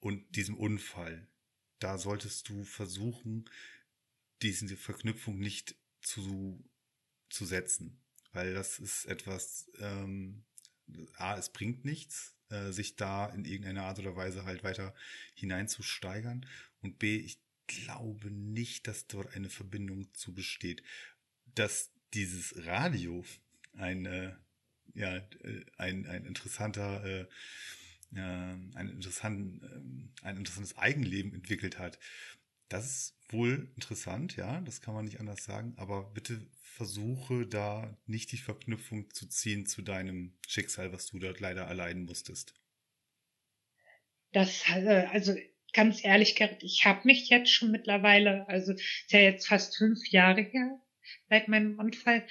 [0.00, 1.26] und diesem Unfall.
[1.78, 3.48] Da solltest du versuchen,
[4.42, 5.74] diese Verknüpfung nicht
[6.06, 6.64] zu,
[7.28, 8.00] zu setzen.
[8.32, 10.44] weil das ist etwas, ähm,
[11.16, 14.94] A, es bringt nichts, äh, sich da in irgendeiner Art oder Weise halt weiter
[15.34, 16.46] hineinzusteigern.
[16.82, 20.82] Und B, ich glaube nicht, dass dort eine Verbindung zu besteht.
[21.54, 23.24] Dass dieses Radio
[23.72, 24.38] eine,
[24.94, 27.26] ja, äh, ein, ein interessanter, äh,
[28.12, 31.98] ein, interessanten, ähm, ein interessantes Eigenleben entwickelt hat.
[32.68, 37.96] Das ist wohl interessant, ja, das kann man nicht anders sagen, aber bitte versuche da
[38.06, 42.54] nicht die Verknüpfung zu ziehen zu deinem Schicksal, was du dort leider erleiden musstest.
[44.32, 45.34] Das, äh, also
[45.72, 50.06] ganz ehrlich, Gerrit, ich habe mich jetzt schon mittlerweile, also ist ja jetzt fast fünf
[50.08, 50.80] Jahre her
[51.28, 52.26] seit meinem Unfall,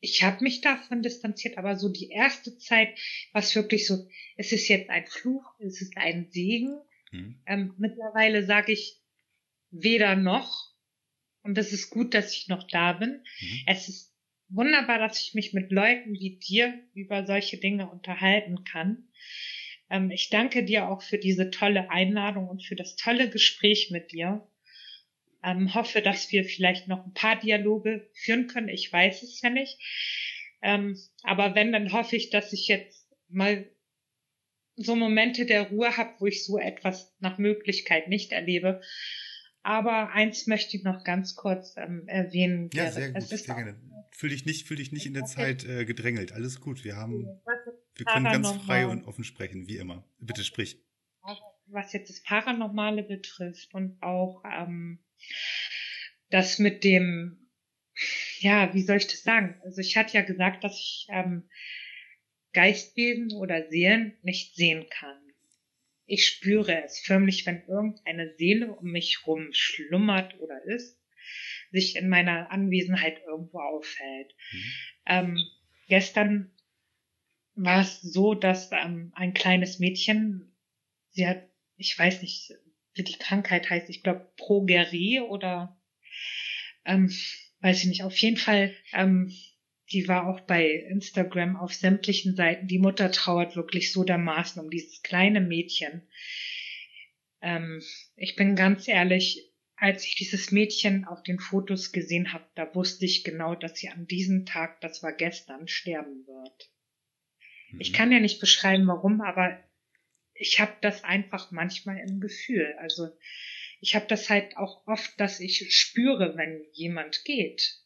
[0.00, 2.96] ich habe mich davon distanziert, aber so die erste Zeit
[3.32, 6.78] war es wirklich so, es ist jetzt ein Fluch, es ist ein Segen.
[7.10, 7.40] Mhm.
[7.46, 9.00] Ähm, mittlerweile sage ich
[9.70, 10.72] weder noch.
[11.42, 13.22] Und es ist gut, dass ich noch da bin.
[13.40, 13.62] Mhm.
[13.66, 14.14] Es ist
[14.48, 19.08] wunderbar, dass ich mich mit Leuten wie dir über solche Dinge unterhalten kann.
[19.90, 24.12] Ähm, ich danke dir auch für diese tolle Einladung und für das tolle Gespräch mit
[24.12, 24.46] dir.
[25.42, 28.68] Ähm, hoffe, dass wir vielleicht noch ein paar Dialoge führen können.
[28.68, 29.78] Ich weiß es ja nicht.
[30.62, 33.70] Ähm, aber wenn, dann hoffe ich, dass ich jetzt mal
[34.76, 38.80] so Momente der Ruhe habe, wo ich so etwas nach Möglichkeit nicht erlebe.
[39.62, 42.70] Aber eins möchte ich noch ganz kurz ähm, erwähnen.
[42.72, 43.80] Ja, sehr gut, sehr gerne.
[44.12, 46.32] Fühl dich nicht, fühl dich nicht in der Zeit äh, gedrängelt.
[46.32, 46.84] Alles gut.
[46.84, 47.26] Wir haben,
[47.94, 50.04] wir können ganz frei und offen sprechen, wie immer.
[50.18, 50.82] Bitte sprich.
[51.66, 55.00] Was jetzt das Paranormale betrifft und auch ähm,
[56.30, 57.50] das mit dem,
[58.38, 59.60] ja, wie soll ich das sagen?
[59.64, 61.48] Also ich hatte ja gesagt, dass ich ähm,
[62.54, 65.27] Geistwesen oder Seelen nicht sehen kann.
[66.08, 70.98] Ich spüre es förmlich, wenn irgendeine Seele um mich rum schlummert oder ist,
[71.70, 74.34] sich in meiner Anwesenheit irgendwo aufhält.
[74.50, 74.72] Mhm.
[75.06, 75.38] Ähm,
[75.88, 76.50] gestern
[77.54, 80.56] war es so, dass ähm, ein kleines Mädchen,
[81.10, 82.54] sie hat, ich weiß nicht,
[82.94, 85.78] wie die Krankheit heißt, ich glaube Progerie oder
[86.86, 87.12] ähm,
[87.60, 89.30] weiß ich nicht, auf jeden Fall, ähm,
[89.90, 92.66] die war auch bei Instagram auf sämtlichen Seiten.
[92.66, 96.02] Die Mutter trauert wirklich so dermaßen um dieses kleine Mädchen.
[97.40, 97.82] Ähm,
[98.16, 103.04] ich bin ganz ehrlich, als ich dieses Mädchen auf den Fotos gesehen habe, da wusste
[103.04, 106.70] ich genau, dass sie an diesem Tag, das war gestern, sterben wird.
[107.70, 107.80] Mhm.
[107.80, 109.62] Ich kann ja nicht beschreiben, warum, aber
[110.34, 112.74] ich habe das einfach manchmal im Gefühl.
[112.78, 113.08] Also
[113.80, 117.78] ich habe das halt auch oft, dass ich spüre, wenn jemand geht.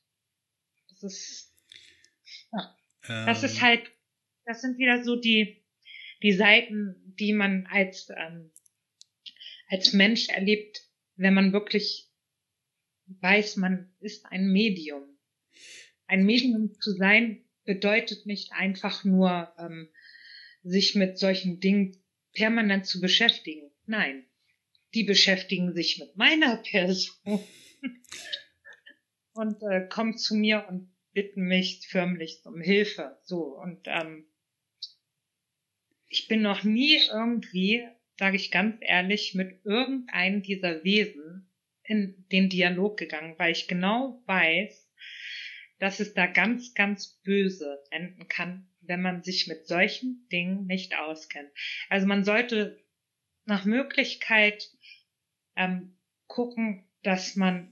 [0.88, 1.51] Das ist.
[3.08, 3.26] Ähm.
[3.26, 3.62] das ist ähm.
[3.62, 3.82] halt,
[4.44, 5.64] das sind wieder so die,
[6.22, 8.50] die Seiten, die man als, ähm,
[9.68, 10.82] als Mensch erlebt,
[11.16, 12.08] wenn man wirklich
[13.06, 15.04] weiß, man ist ein Medium.
[16.06, 19.88] Ein Medium zu sein bedeutet nicht einfach nur, ähm,
[20.62, 21.96] sich mit solchen Dingen
[22.32, 23.70] permanent zu beschäftigen.
[23.86, 24.24] Nein,
[24.94, 27.40] die beschäftigen sich mit meiner Person
[29.32, 33.18] und äh, kommen zu mir und bitten mich förmlich um Hilfe.
[33.24, 34.26] So und ähm,
[36.08, 37.86] ich bin noch nie irgendwie,
[38.18, 41.50] sage ich ganz ehrlich, mit irgendeinem dieser Wesen
[41.84, 44.90] in den Dialog gegangen, weil ich genau weiß,
[45.78, 50.96] dass es da ganz, ganz böse enden kann, wenn man sich mit solchen Dingen nicht
[50.96, 51.50] auskennt.
[51.88, 52.78] Also man sollte
[53.46, 54.70] nach Möglichkeit
[55.56, 55.96] ähm,
[56.26, 57.71] gucken, dass man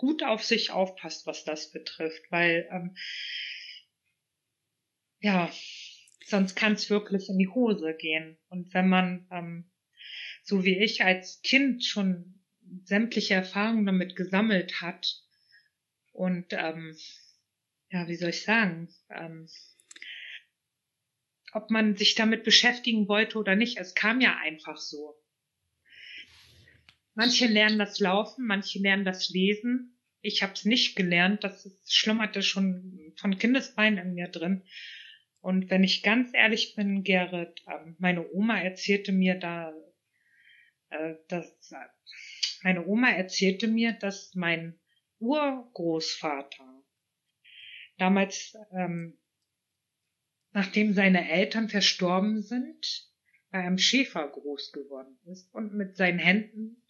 [0.00, 2.96] gut auf sich aufpasst, was das betrifft, weil ähm,
[5.20, 5.52] ja,
[6.24, 8.38] sonst kann es wirklich in die Hose gehen.
[8.48, 9.70] Und wenn man, ähm,
[10.42, 12.40] so wie ich als Kind schon
[12.84, 15.20] sämtliche Erfahrungen damit gesammelt hat
[16.12, 16.96] und ähm,
[17.90, 19.50] ja, wie soll ich sagen, ähm,
[21.52, 23.76] ob man sich damit beschäftigen wollte oder nicht.
[23.76, 25.19] Es kam ja einfach so.
[27.14, 29.98] Manche lernen das Laufen, manche lernen das Lesen.
[30.20, 34.62] Ich habe es nicht gelernt, das schlummerte schon von Kindesbeinen in mir drin.
[35.40, 39.72] Und wenn ich ganz ehrlich bin, Gerrit, ähm, meine Oma erzählte mir da,
[40.90, 41.72] äh, dass
[42.62, 44.78] meine Oma erzählte mir, dass mein
[45.18, 46.84] Urgroßvater
[47.96, 49.18] damals ähm,
[50.52, 53.08] nachdem seine Eltern verstorben sind,
[53.50, 56.82] bei einem Schäfer groß geworden ist und mit seinen Händen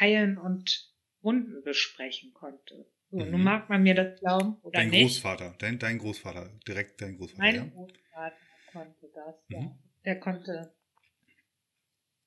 [0.00, 2.90] heilen und Wunden besprechen konnte.
[3.10, 3.30] So, mhm.
[3.32, 5.02] nun mag man mir das glauben oder dein nicht.
[5.02, 7.42] Großvater, dein, dein Großvater, direkt dein Großvater.
[7.42, 7.64] Mein ja?
[7.64, 8.36] Großvater
[8.72, 9.56] konnte das, mhm.
[9.56, 9.78] ja.
[10.04, 10.74] Der konnte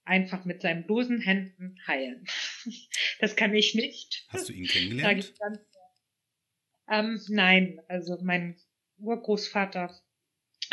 [0.06, 2.26] einfach mit seinen bloßen Händen heilen.
[3.20, 4.26] Das kann ich nicht.
[4.30, 5.34] Hast du ihn kennengelernt?
[6.90, 8.58] Ähm, nein, also mein
[8.98, 9.94] Urgroßvater,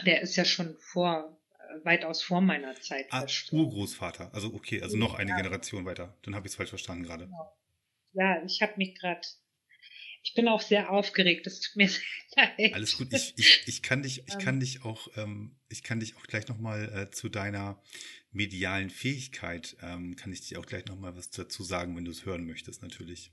[0.05, 1.40] der ist ja schon vor,
[1.85, 5.37] weitaus vor meiner Zeit ah, Urgroßvater, also okay, also noch eine ja.
[5.37, 6.17] Generation weiter.
[6.23, 7.25] Dann habe ich es falsch verstanden gerade.
[7.25, 7.57] Genau.
[8.13, 9.21] Ja, ich habe mich gerade
[10.23, 11.89] ich bin auch sehr aufgeregt, das tut mir
[12.35, 12.75] sehr leid.
[12.75, 14.61] Alles gut, ich, ich, ich kann dich, ich kann ähm.
[14.61, 17.81] dich auch, ähm, ich kann dich auch gleich nochmal äh, zu deiner
[18.33, 22.27] medialen Fähigkeit, ähm, kann ich dir auch gleich nochmal was dazu sagen, wenn du es
[22.27, 23.33] hören möchtest, natürlich.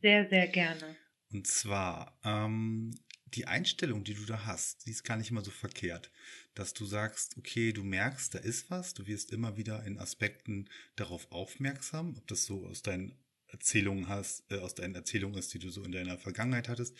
[0.00, 0.96] Sehr, sehr gerne.
[1.30, 2.90] Und zwar, ähm,
[3.34, 6.10] die Einstellung, die du da hast, die ist gar nicht immer so verkehrt,
[6.54, 10.68] dass du sagst, okay, du merkst, da ist was, du wirst immer wieder in Aspekten
[10.96, 13.16] darauf aufmerksam, ob das so aus deinen
[13.48, 16.96] Erzählungen hast, äh, aus deinen Erzählungen ist, die du so in deiner Vergangenheit hattest,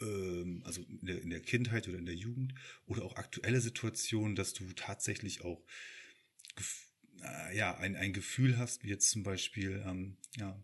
[0.00, 2.54] ähm, also in der, in der, Kindheit oder in der Jugend,
[2.86, 5.64] oder auch aktuelle Situationen, dass du tatsächlich auch
[7.22, 10.58] äh, ja, ein, ein Gefühl hast, wie jetzt zum Beispiel, ähm, ja,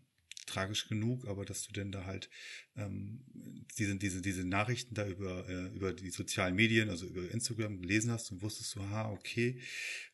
[0.47, 2.29] tragisch genug, aber dass du denn da halt
[2.77, 3.25] ähm,
[3.79, 8.11] diese, diese, diese Nachrichten da über, äh, über die sozialen Medien, also über Instagram gelesen
[8.11, 9.61] hast und wusstest so, ha, okay,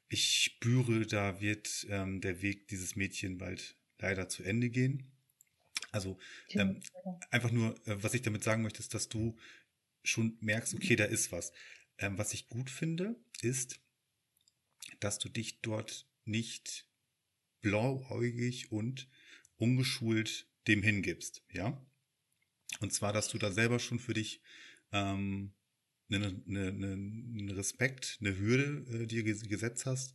[0.08, 5.10] ich spüre, da wird ähm, der Weg dieses Mädchen bald leider zu Ende gehen.
[5.92, 6.18] Also
[6.50, 6.80] ähm,
[7.30, 9.36] einfach nur, äh, was ich damit sagen möchte, ist, dass du
[10.02, 11.52] schon merkst, okay, da ist was.
[11.98, 13.80] Ähm, was ich gut finde, ist,
[15.00, 16.86] dass du dich dort nicht
[17.60, 19.08] blauäugig und
[19.60, 21.80] ungeschult dem hingibst, ja.
[22.80, 24.40] Und zwar, dass du da selber schon für dich
[24.92, 25.52] ähm,
[26.10, 30.14] einen eine, eine Respekt, eine Hürde äh, dir gesetzt hast,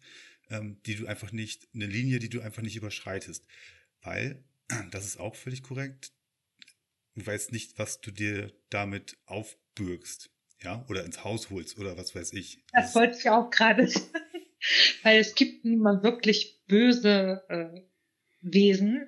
[0.50, 3.46] ähm, die du einfach nicht, eine Linie, die du einfach nicht überschreitest.
[4.02, 4.44] Weil,
[4.92, 6.12] das ist auch völlig korrekt,
[7.16, 10.32] du weißt nicht, was du dir damit aufbürgst,
[10.62, 12.64] ja, oder ins Haus holst oder was weiß ich.
[12.72, 14.06] Das, das wollte ich auch gerade sagen.
[15.04, 17.82] Weil es gibt nun mal wirklich böse äh,
[18.42, 19.08] Wesen.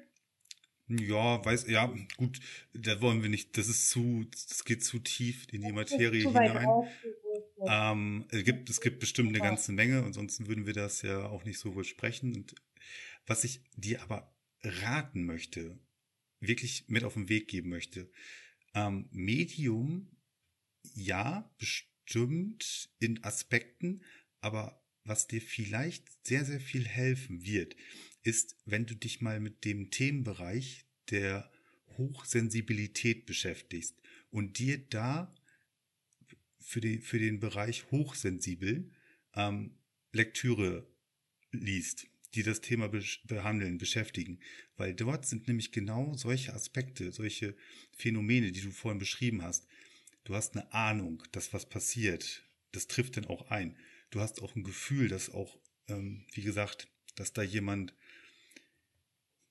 [0.90, 2.40] Ja, weiß, ja, gut,
[2.74, 6.88] da wollen wir nicht, das ist zu, das geht zu tief in die Materie hinein.
[7.68, 11.44] Ähm, es gibt, es gibt bestimmt eine ganze Menge, ansonsten würden wir das ja auch
[11.44, 12.36] nicht so besprechen.
[12.36, 12.56] Und
[13.26, 15.78] was ich dir aber raten möchte,
[16.40, 18.10] wirklich mit auf den Weg geben möchte,
[18.74, 20.08] ähm, Medium,
[20.94, 24.04] ja, bestimmt in Aspekten,
[24.40, 27.76] aber was dir vielleicht sehr, sehr viel helfen wird,
[28.28, 31.52] ist, wenn du dich mal mit dem Themenbereich der
[31.98, 35.34] Hochsensibilität beschäftigst und dir da
[36.60, 38.92] für, die, für den Bereich hochsensibel
[39.34, 39.78] ähm,
[40.12, 40.88] Lektüre
[41.52, 42.90] liest die das Thema
[43.26, 44.40] behandeln, beschäftigen.
[44.76, 47.56] Weil dort sind nämlich genau solche Aspekte, solche
[47.92, 49.68] Phänomene, die du vorhin beschrieben hast.
[50.24, 52.44] Du hast eine Ahnung, dass was passiert.
[52.74, 53.76] Das trifft dann auch ein.
[54.12, 57.94] Du hast auch ein Gefühl, dass auch, ähm, wie gesagt, dass da jemand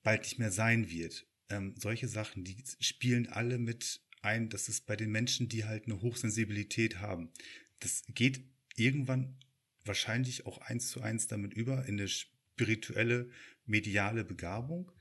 [0.03, 1.27] bald nicht mehr sein wird.
[1.49, 4.49] Ähm, solche Sachen, die spielen alle mit ein.
[4.49, 7.31] Das ist bei den Menschen, die halt eine Hochsensibilität haben.
[7.79, 8.43] Das geht
[8.75, 9.37] irgendwann
[9.85, 13.29] wahrscheinlich auch eins zu eins damit über in eine spirituelle,
[13.65, 14.91] mediale Begabung.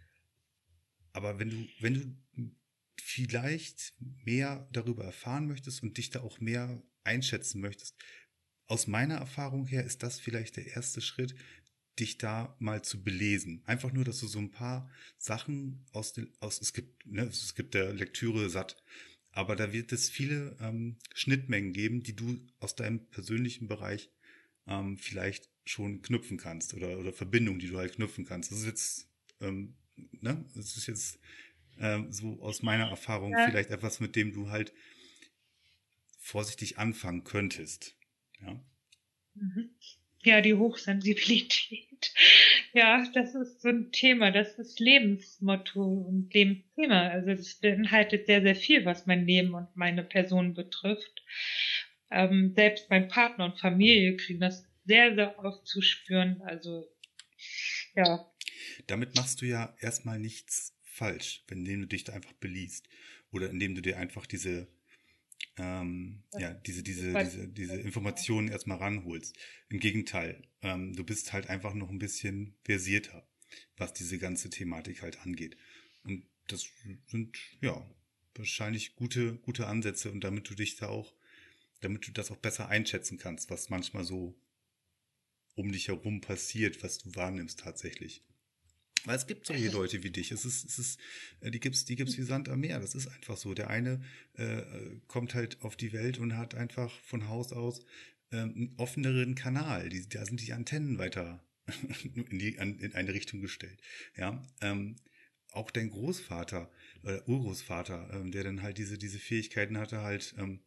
[1.12, 2.50] Aber wenn du, wenn du
[3.00, 7.96] vielleicht mehr darüber erfahren möchtest und dich da auch mehr einschätzen möchtest,
[8.66, 11.34] aus meiner Erfahrung her ist das vielleicht der erste Schritt,
[11.98, 13.62] dich da mal zu belesen.
[13.66, 17.54] Einfach nur, dass du so ein paar Sachen aus den, aus, es gibt, ne, es
[17.54, 18.76] gibt der Lektüre satt,
[19.30, 24.10] aber da wird es viele ähm, Schnittmengen geben, die du aus deinem persönlichen Bereich
[24.66, 28.50] ähm, vielleicht schon knüpfen kannst oder, oder Verbindungen, die du halt knüpfen kannst.
[28.50, 29.08] Das ist jetzt,
[29.40, 29.74] ähm,
[30.20, 31.18] ne, das ist jetzt
[31.78, 33.44] ähm, so aus meiner Erfahrung ja.
[33.44, 34.72] vielleicht etwas, mit dem du halt
[36.18, 37.96] vorsichtig anfangen könntest.
[38.40, 38.64] Ja.
[39.34, 39.70] Mhm.
[40.22, 41.85] Ja, die Hochsensibilität.
[42.72, 47.08] Ja, das ist so ein Thema, das ist Lebensmotto und Lebensthema.
[47.08, 51.22] Also das beinhaltet sehr, sehr viel, was mein Leben und meine Person betrifft.
[52.10, 56.40] Ähm, selbst mein Partner und Familie kriegen das sehr, sehr oft zu spüren.
[56.42, 56.86] Also,
[57.94, 58.30] ja.
[58.86, 62.88] Damit machst du ja erstmal nichts falsch, indem du dich da einfach beliest.
[63.32, 64.68] Oder indem du dir einfach diese,
[65.58, 69.36] ähm, ja, diese, diese, diese, diese Informationen erstmal ranholst.
[69.68, 73.26] Im Gegenteil, ähm, du bist halt einfach noch ein bisschen versierter,
[73.76, 75.56] was diese ganze Thematik halt angeht.
[76.04, 76.66] Und das
[77.06, 77.88] sind, ja,
[78.34, 81.14] wahrscheinlich gute, gute Ansätze und damit du dich da auch,
[81.80, 84.38] damit du das auch besser einschätzen kannst, was manchmal so
[85.54, 88.22] um dich herum passiert, was du wahrnimmst tatsächlich.
[89.06, 90.32] Weil es gibt solche Leute wie dich.
[90.32, 91.00] Es ist, es ist,
[91.40, 92.80] äh, die gibt's, die gibt's wie Sand am Meer.
[92.80, 93.54] Das ist einfach so.
[93.54, 94.02] Der eine
[94.34, 94.62] äh,
[95.06, 97.84] kommt halt auf die Welt und hat einfach von Haus aus
[98.30, 99.88] äh, einen offeneren Kanal.
[99.88, 101.42] Die, da sind die Antennen weiter
[102.14, 103.80] in, die, in eine Richtung gestellt.
[104.16, 104.96] Ja, ähm,
[105.52, 106.70] auch dein Großvater
[107.02, 110.60] oder Urgroßvater, ähm, der dann halt diese, diese Fähigkeiten hatte, halt, ähm,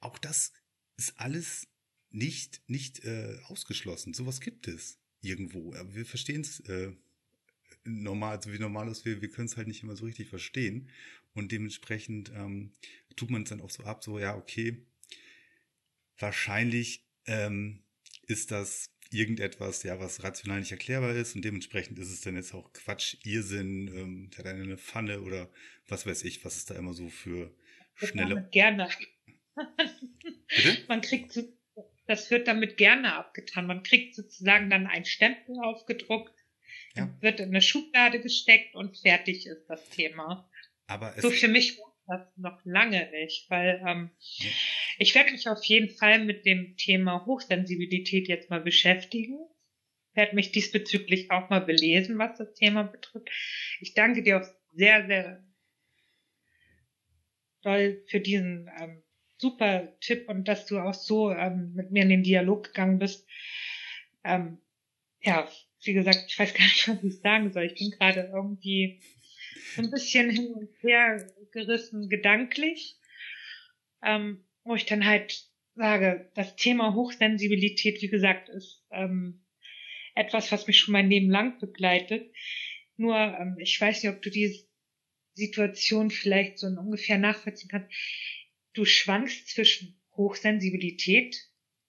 [0.00, 0.52] auch das
[0.96, 1.68] ist alles
[2.10, 4.14] nicht, nicht äh, ausgeschlossen.
[4.14, 5.72] Sowas gibt es irgendwo.
[5.74, 6.92] Aber wir verstehen es äh,
[7.84, 10.88] normal, so wie normal ist, wir, wir können es halt nicht immer so richtig verstehen.
[11.34, 12.72] Und dementsprechend ähm,
[13.16, 14.84] tut man es dann auch so ab, so, ja, okay,
[16.18, 17.82] wahrscheinlich ähm,
[18.26, 22.54] ist das irgendetwas, ja, was rational nicht erklärbar ist und dementsprechend ist es dann jetzt
[22.54, 25.50] auch Quatsch, Irrsinn, ähm, der dann eine Pfanne oder
[25.88, 27.54] was weiß ich, was ist da immer so für
[27.94, 28.48] schnelle.
[28.50, 28.88] Gerne.
[30.88, 31.38] man kriegt
[32.12, 33.66] das wird damit gerne abgetan.
[33.66, 36.34] Man kriegt sozusagen dann ein Stempel aufgedruckt,
[36.94, 37.08] ja.
[37.20, 40.46] wird in eine Schublade gesteckt und fertig ist das Thema.
[40.86, 44.50] Aber so für mich das noch lange nicht, weil ähm, ja.
[44.98, 49.38] ich werde mich auf jeden Fall mit dem Thema Hochsensibilität jetzt mal beschäftigen.
[50.12, 53.30] Werde mich diesbezüglich auch mal belesen, was das Thema betrifft.
[53.80, 55.42] Ich danke dir auch sehr, sehr
[57.62, 59.02] doll für diesen ähm,
[59.42, 63.26] super Tipp und dass du auch so ähm, mit mir in den Dialog gegangen bist.
[64.24, 64.58] Ähm,
[65.20, 65.48] ja,
[65.82, 67.64] wie gesagt, ich weiß gar nicht, was ich sagen soll.
[67.64, 69.00] Ich bin gerade irgendwie
[69.76, 72.96] ein bisschen hin und her gerissen gedanklich,
[74.04, 79.42] ähm, wo ich dann halt sage, das Thema Hochsensibilität, wie gesagt, ist ähm,
[80.14, 82.32] etwas, was mich schon mein Leben lang begleitet.
[82.96, 84.68] Nur, ähm, ich weiß nicht, ob du die
[85.34, 87.90] Situation vielleicht so ungefähr nachvollziehen kannst.
[88.72, 91.36] Du schwankst zwischen Hochsensibilität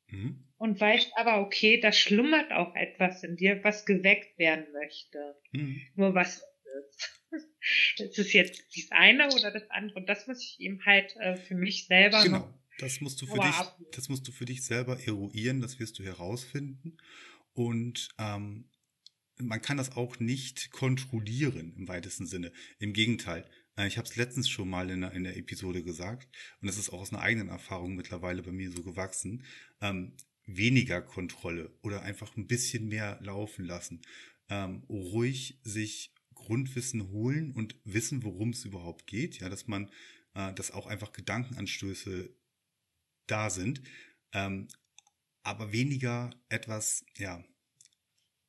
[0.08, 0.48] mhm.
[0.58, 5.36] und weißt aber, okay, da schlummert auch etwas in dir, was geweckt werden möchte.
[5.52, 5.82] Mhm.
[5.96, 7.20] Nur was ist.
[8.00, 10.00] ist es jetzt das eine oder das andere?
[10.00, 12.40] Und das muss ich eben halt äh, für mich selber genau.
[12.40, 12.54] noch.
[12.80, 13.56] Das musst du für dich,
[13.92, 16.98] das musst du für dich selber eruieren, das wirst du herausfinden.
[17.54, 18.70] Und ähm,
[19.38, 22.52] man kann das auch nicht kontrollieren im weitesten Sinne.
[22.80, 23.48] Im Gegenteil.
[23.78, 26.28] Äh, ich habe es letztens schon mal in der, in der Episode gesagt
[26.62, 29.44] und es ist auch aus einer eigenen Erfahrung mittlerweile bei mir so gewachsen.
[29.82, 30.14] Ähm,
[30.46, 34.02] weniger Kontrolle oder einfach ein bisschen mehr laufen lassen.
[34.50, 39.90] Ähm, ruhig sich Grundwissen holen und wissen, worum es überhaupt geht, ja, dass man,
[40.34, 42.36] äh, dass auch einfach Gedankenanstöße
[43.28, 43.82] da sind,
[44.34, 44.68] ähm,
[45.44, 47.44] aber weniger etwas, ja,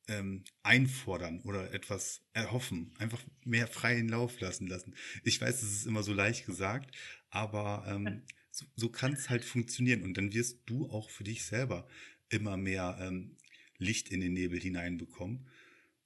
[0.07, 4.95] ähm, einfordern oder etwas erhoffen, einfach mehr freien Lauf lassen lassen.
[5.23, 6.95] Ich weiß, es ist immer so leicht gesagt,
[7.29, 11.43] aber ähm, so, so kann es halt funktionieren und dann wirst du auch für dich
[11.45, 11.87] selber
[12.29, 13.37] immer mehr ähm,
[13.77, 15.47] Licht in den Nebel hineinbekommen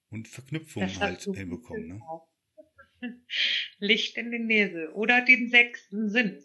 [0.10, 1.88] und Verknüpfungen halt hinbekommen.
[1.88, 2.02] Ne?
[3.80, 6.44] Licht in den Nebel oder den sechsten Sinn.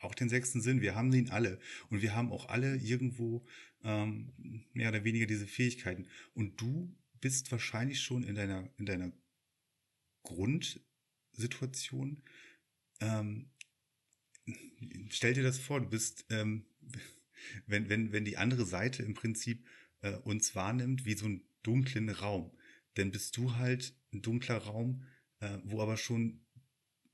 [0.00, 1.58] Auch den sechsten Sinn, wir haben ihn alle.
[1.90, 3.44] Und wir haben auch alle irgendwo
[3.84, 6.08] ähm, mehr oder weniger diese Fähigkeiten.
[6.34, 9.12] Und du bist wahrscheinlich schon in deiner, in deiner
[10.22, 12.22] Grundsituation.
[13.00, 13.50] Ähm,
[15.10, 16.64] stell dir das vor, du bist, ähm,
[17.66, 19.66] wenn, wenn, wenn die andere Seite im Prinzip
[20.00, 22.52] äh, uns wahrnimmt wie so einen dunklen Raum
[22.98, 25.04] dann bist du halt ein dunkler Raum,
[25.40, 26.40] äh, wo aber schon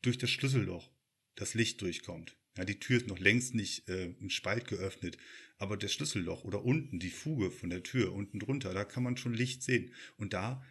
[0.03, 0.91] durch das Schlüsselloch
[1.35, 2.37] das Licht durchkommt.
[2.57, 5.19] Ja, die Tür ist noch längst nicht äh, im Spalt geöffnet,
[5.59, 9.17] aber das Schlüsselloch oder unten die Fuge von der Tür, unten drunter, da kann man
[9.17, 9.93] schon Licht sehen.
[10.17, 10.63] Und da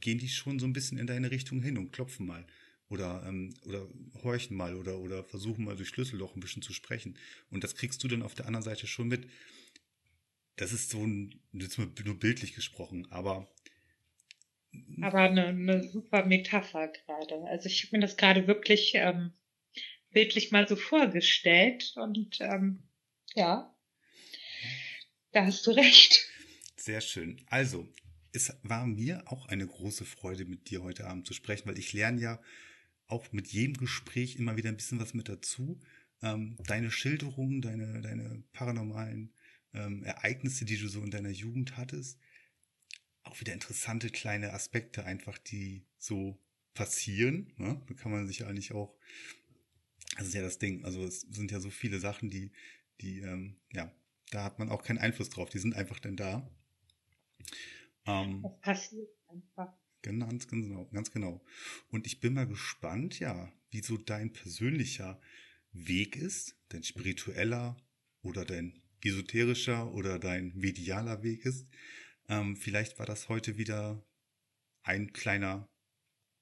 [0.00, 2.46] gehen die schon so ein bisschen in deine Richtung hin und klopfen mal
[2.88, 3.86] oder ähm, oder
[4.22, 7.16] horchen mal oder oder versuchen mal durch Schlüsselloch ein bisschen zu sprechen.
[7.50, 9.28] Und das kriegst du dann auf der anderen Seite schon mit.
[10.56, 13.48] Das ist so ein, jetzt nur bildlich gesprochen, aber
[15.00, 17.44] aber eine, eine super Metapher gerade.
[17.46, 19.32] Also ich habe mir das gerade wirklich ähm,
[20.10, 22.82] bildlich mal so vorgestellt und ähm,
[23.34, 23.74] ja,
[25.32, 26.26] da hast du recht.
[26.76, 27.40] Sehr schön.
[27.46, 27.88] Also,
[28.32, 31.92] es war mir auch eine große Freude, mit dir heute Abend zu sprechen, weil ich
[31.92, 32.42] lerne ja
[33.06, 35.80] auch mit jedem Gespräch immer wieder ein bisschen was mit dazu.
[36.22, 39.32] Ähm, deine Schilderungen, deine, deine paranormalen
[39.74, 42.18] ähm, Ereignisse, die du so in deiner Jugend hattest,
[43.22, 46.38] auch wieder interessante kleine Aspekte einfach, die so
[46.74, 47.52] passieren.
[47.56, 47.80] Ne?
[47.88, 48.96] Da kann man sich eigentlich auch,
[50.16, 52.52] das ist ja das Ding, also es sind ja so viele Sachen, die,
[53.00, 53.92] die, ähm, ja,
[54.30, 56.48] da hat man auch keinen Einfluss drauf, die sind einfach dann da.
[58.06, 59.72] Ähm, das passiert einfach.
[60.02, 61.44] Genau, ganz genau, ganz genau.
[61.90, 65.20] Und ich bin mal gespannt, ja, wie so dein persönlicher
[65.72, 67.76] Weg ist, dein spiritueller
[68.22, 71.68] oder dein esoterischer oder dein medialer Weg ist.
[72.28, 74.02] Ähm, vielleicht war das heute wieder
[74.82, 75.68] ein kleiner,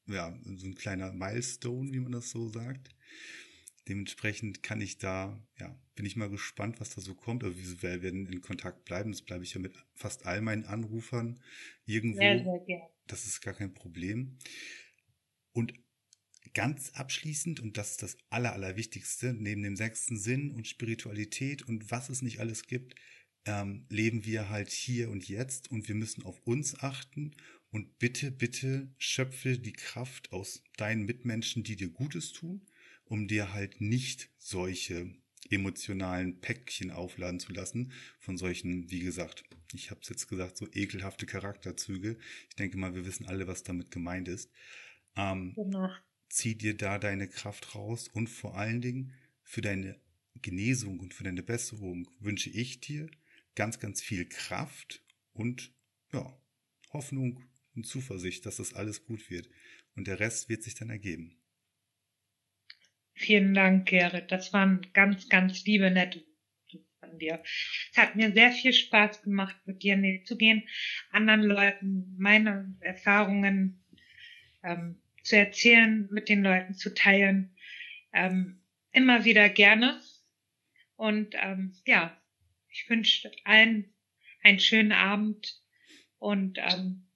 [0.07, 2.95] ja, so ein kleiner Milestone, wie man das so sagt.
[3.89, 7.43] Dementsprechend kann ich da, ja, bin ich mal gespannt, was da so kommt.
[7.43, 9.11] Also wir werden in Kontakt bleiben.
[9.11, 11.41] Das bleibe ich ja mit fast all meinen Anrufern
[11.87, 12.21] irgendwo.
[12.21, 12.89] Sehr, sehr gerne.
[13.09, 14.39] Das ist gar kein Problem.
[15.53, 15.75] Und
[16.55, 21.91] ganz abschließend, und das ist das Aller, Allerwichtigste, neben dem sechsten Sinn und Spiritualität und
[21.91, 22.95] was es nicht alles gibt,
[23.45, 27.35] ähm, leben wir halt hier und jetzt und wir müssen auf uns achten
[27.71, 32.65] und bitte, bitte schöpfe die Kraft aus deinen Mitmenschen, die dir Gutes tun,
[33.05, 35.13] um dir halt nicht solche
[35.51, 40.67] emotionalen Päckchen aufladen zu lassen von solchen, wie gesagt, ich habe es jetzt gesagt, so
[40.73, 42.19] ekelhafte Charakterzüge.
[42.49, 44.51] Ich denke mal, wir wissen alle, was damit gemeint ist.
[45.17, 45.91] Ähm, genau.
[46.29, 49.99] Zieh dir da deine Kraft raus und vor allen Dingen für deine
[50.43, 53.11] Genesung und für deine Besserung wünsche ich dir
[53.55, 55.73] ganz, ganz viel Kraft und
[56.13, 56.39] ja,
[56.93, 57.45] Hoffnung
[57.75, 59.49] und Zuversicht, dass das alles gut wird.
[59.97, 61.38] Und der Rest wird sich dann ergeben.
[63.19, 64.31] Vielen Dank, Gerrit.
[64.31, 66.25] Das waren ganz, ganz liebe, nette
[67.01, 67.43] von dir.
[67.91, 70.63] Es hat mir sehr viel Spaß gemacht, mit dir zu gehen,
[71.11, 73.85] anderen Leuten meine Erfahrungen
[74.63, 77.57] ähm, zu erzählen, mit den Leuten zu teilen.
[78.13, 78.63] Ähm,
[78.93, 80.01] immer wieder gerne.
[80.95, 82.17] Und ähm, ja,
[82.69, 83.93] ich wünsche allen
[84.45, 85.61] einen schönen Abend.
[86.19, 87.09] Und ähm,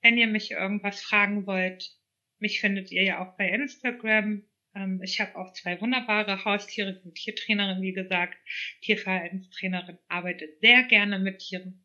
[0.00, 1.98] wenn ihr mich irgendwas fragen wollt,
[2.38, 4.42] mich findet ihr ja auch bei Instagram
[4.74, 8.36] ähm, ich habe auch zwei wunderbare Haustiere, ich bin Tiertrainerin, wie gesagt,
[8.82, 11.84] Tierverhaltenstrainerin, arbeite sehr gerne mit Tieren,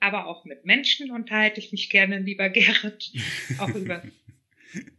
[0.00, 3.12] aber auch mit Menschen unterhalte ich mich gerne, lieber Gerrit,
[3.58, 4.02] auch über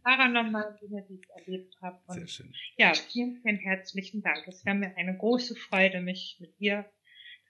[0.02, 2.00] paranormale Dinge, die ich erlebt habe.
[2.06, 2.54] Und sehr schön.
[2.76, 4.46] Ja, vielen, vielen herzlichen Dank.
[4.46, 6.88] Es wäre mir eine große Freude, mich mit dir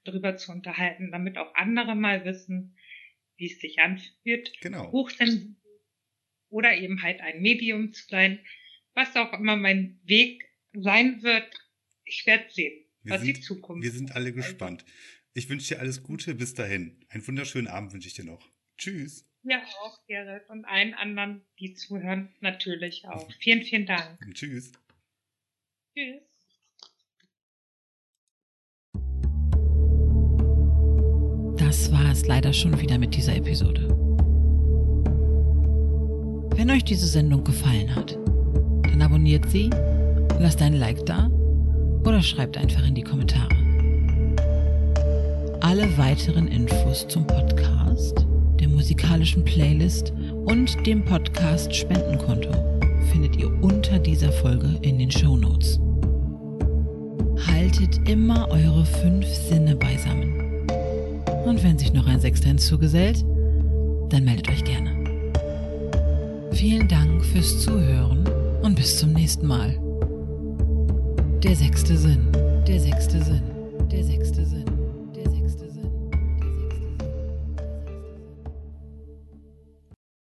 [0.05, 2.77] darüber zu unterhalten, damit auch andere mal wissen,
[3.37, 4.91] wie es sich anfühlt, genau.
[4.93, 5.57] hochsensibel
[6.51, 8.39] oder eben halt ein Medium zu sein,
[8.95, 11.49] was auch immer mein Weg sein wird,
[12.05, 14.85] ich werde sehen, wir was sind, die Zukunft Wir sind alle gespannt.
[15.35, 16.35] Ich wünsche dir alles Gute.
[16.35, 17.05] Bis dahin.
[17.09, 18.41] Einen wunderschönen Abend wünsche ich dir noch.
[18.79, 19.29] Tschüss.
[19.43, 20.49] Ja, auch, Gerrit.
[20.49, 23.31] Und allen anderen, die zuhören, natürlich auch.
[23.41, 24.19] Vielen, vielen Dank.
[24.33, 24.73] Tschüss.
[25.95, 26.23] Tschüss.
[31.59, 33.89] Das war es leider schon wieder mit dieser Episode.
[36.57, 38.17] Wenn euch diese Sendung gefallen hat,
[38.95, 39.71] dann abonniert sie,
[40.39, 41.29] lasst ein Like da
[42.05, 43.49] oder schreibt einfach in die Kommentare.
[45.61, 48.25] Alle weiteren Infos zum Podcast,
[48.61, 50.13] der musikalischen Playlist
[50.45, 52.53] und dem Podcast Spendenkonto
[53.11, 55.81] findet ihr unter dieser Folge in den Show Notes.
[57.49, 60.69] Haltet immer eure fünf Sinne beisammen.
[61.45, 63.25] Und wenn sich noch ein Sechster hinzugesellt,
[64.11, 64.93] dann meldet euch gerne.
[66.53, 68.25] Vielen Dank fürs Zuhören
[68.65, 69.79] und bis zum nächsten Mal.
[71.43, 72.33] Der sechste Sinn,
[72.67, 73.43] der sechste Sinn,
[73.93, 74.64] der sechste Sinn.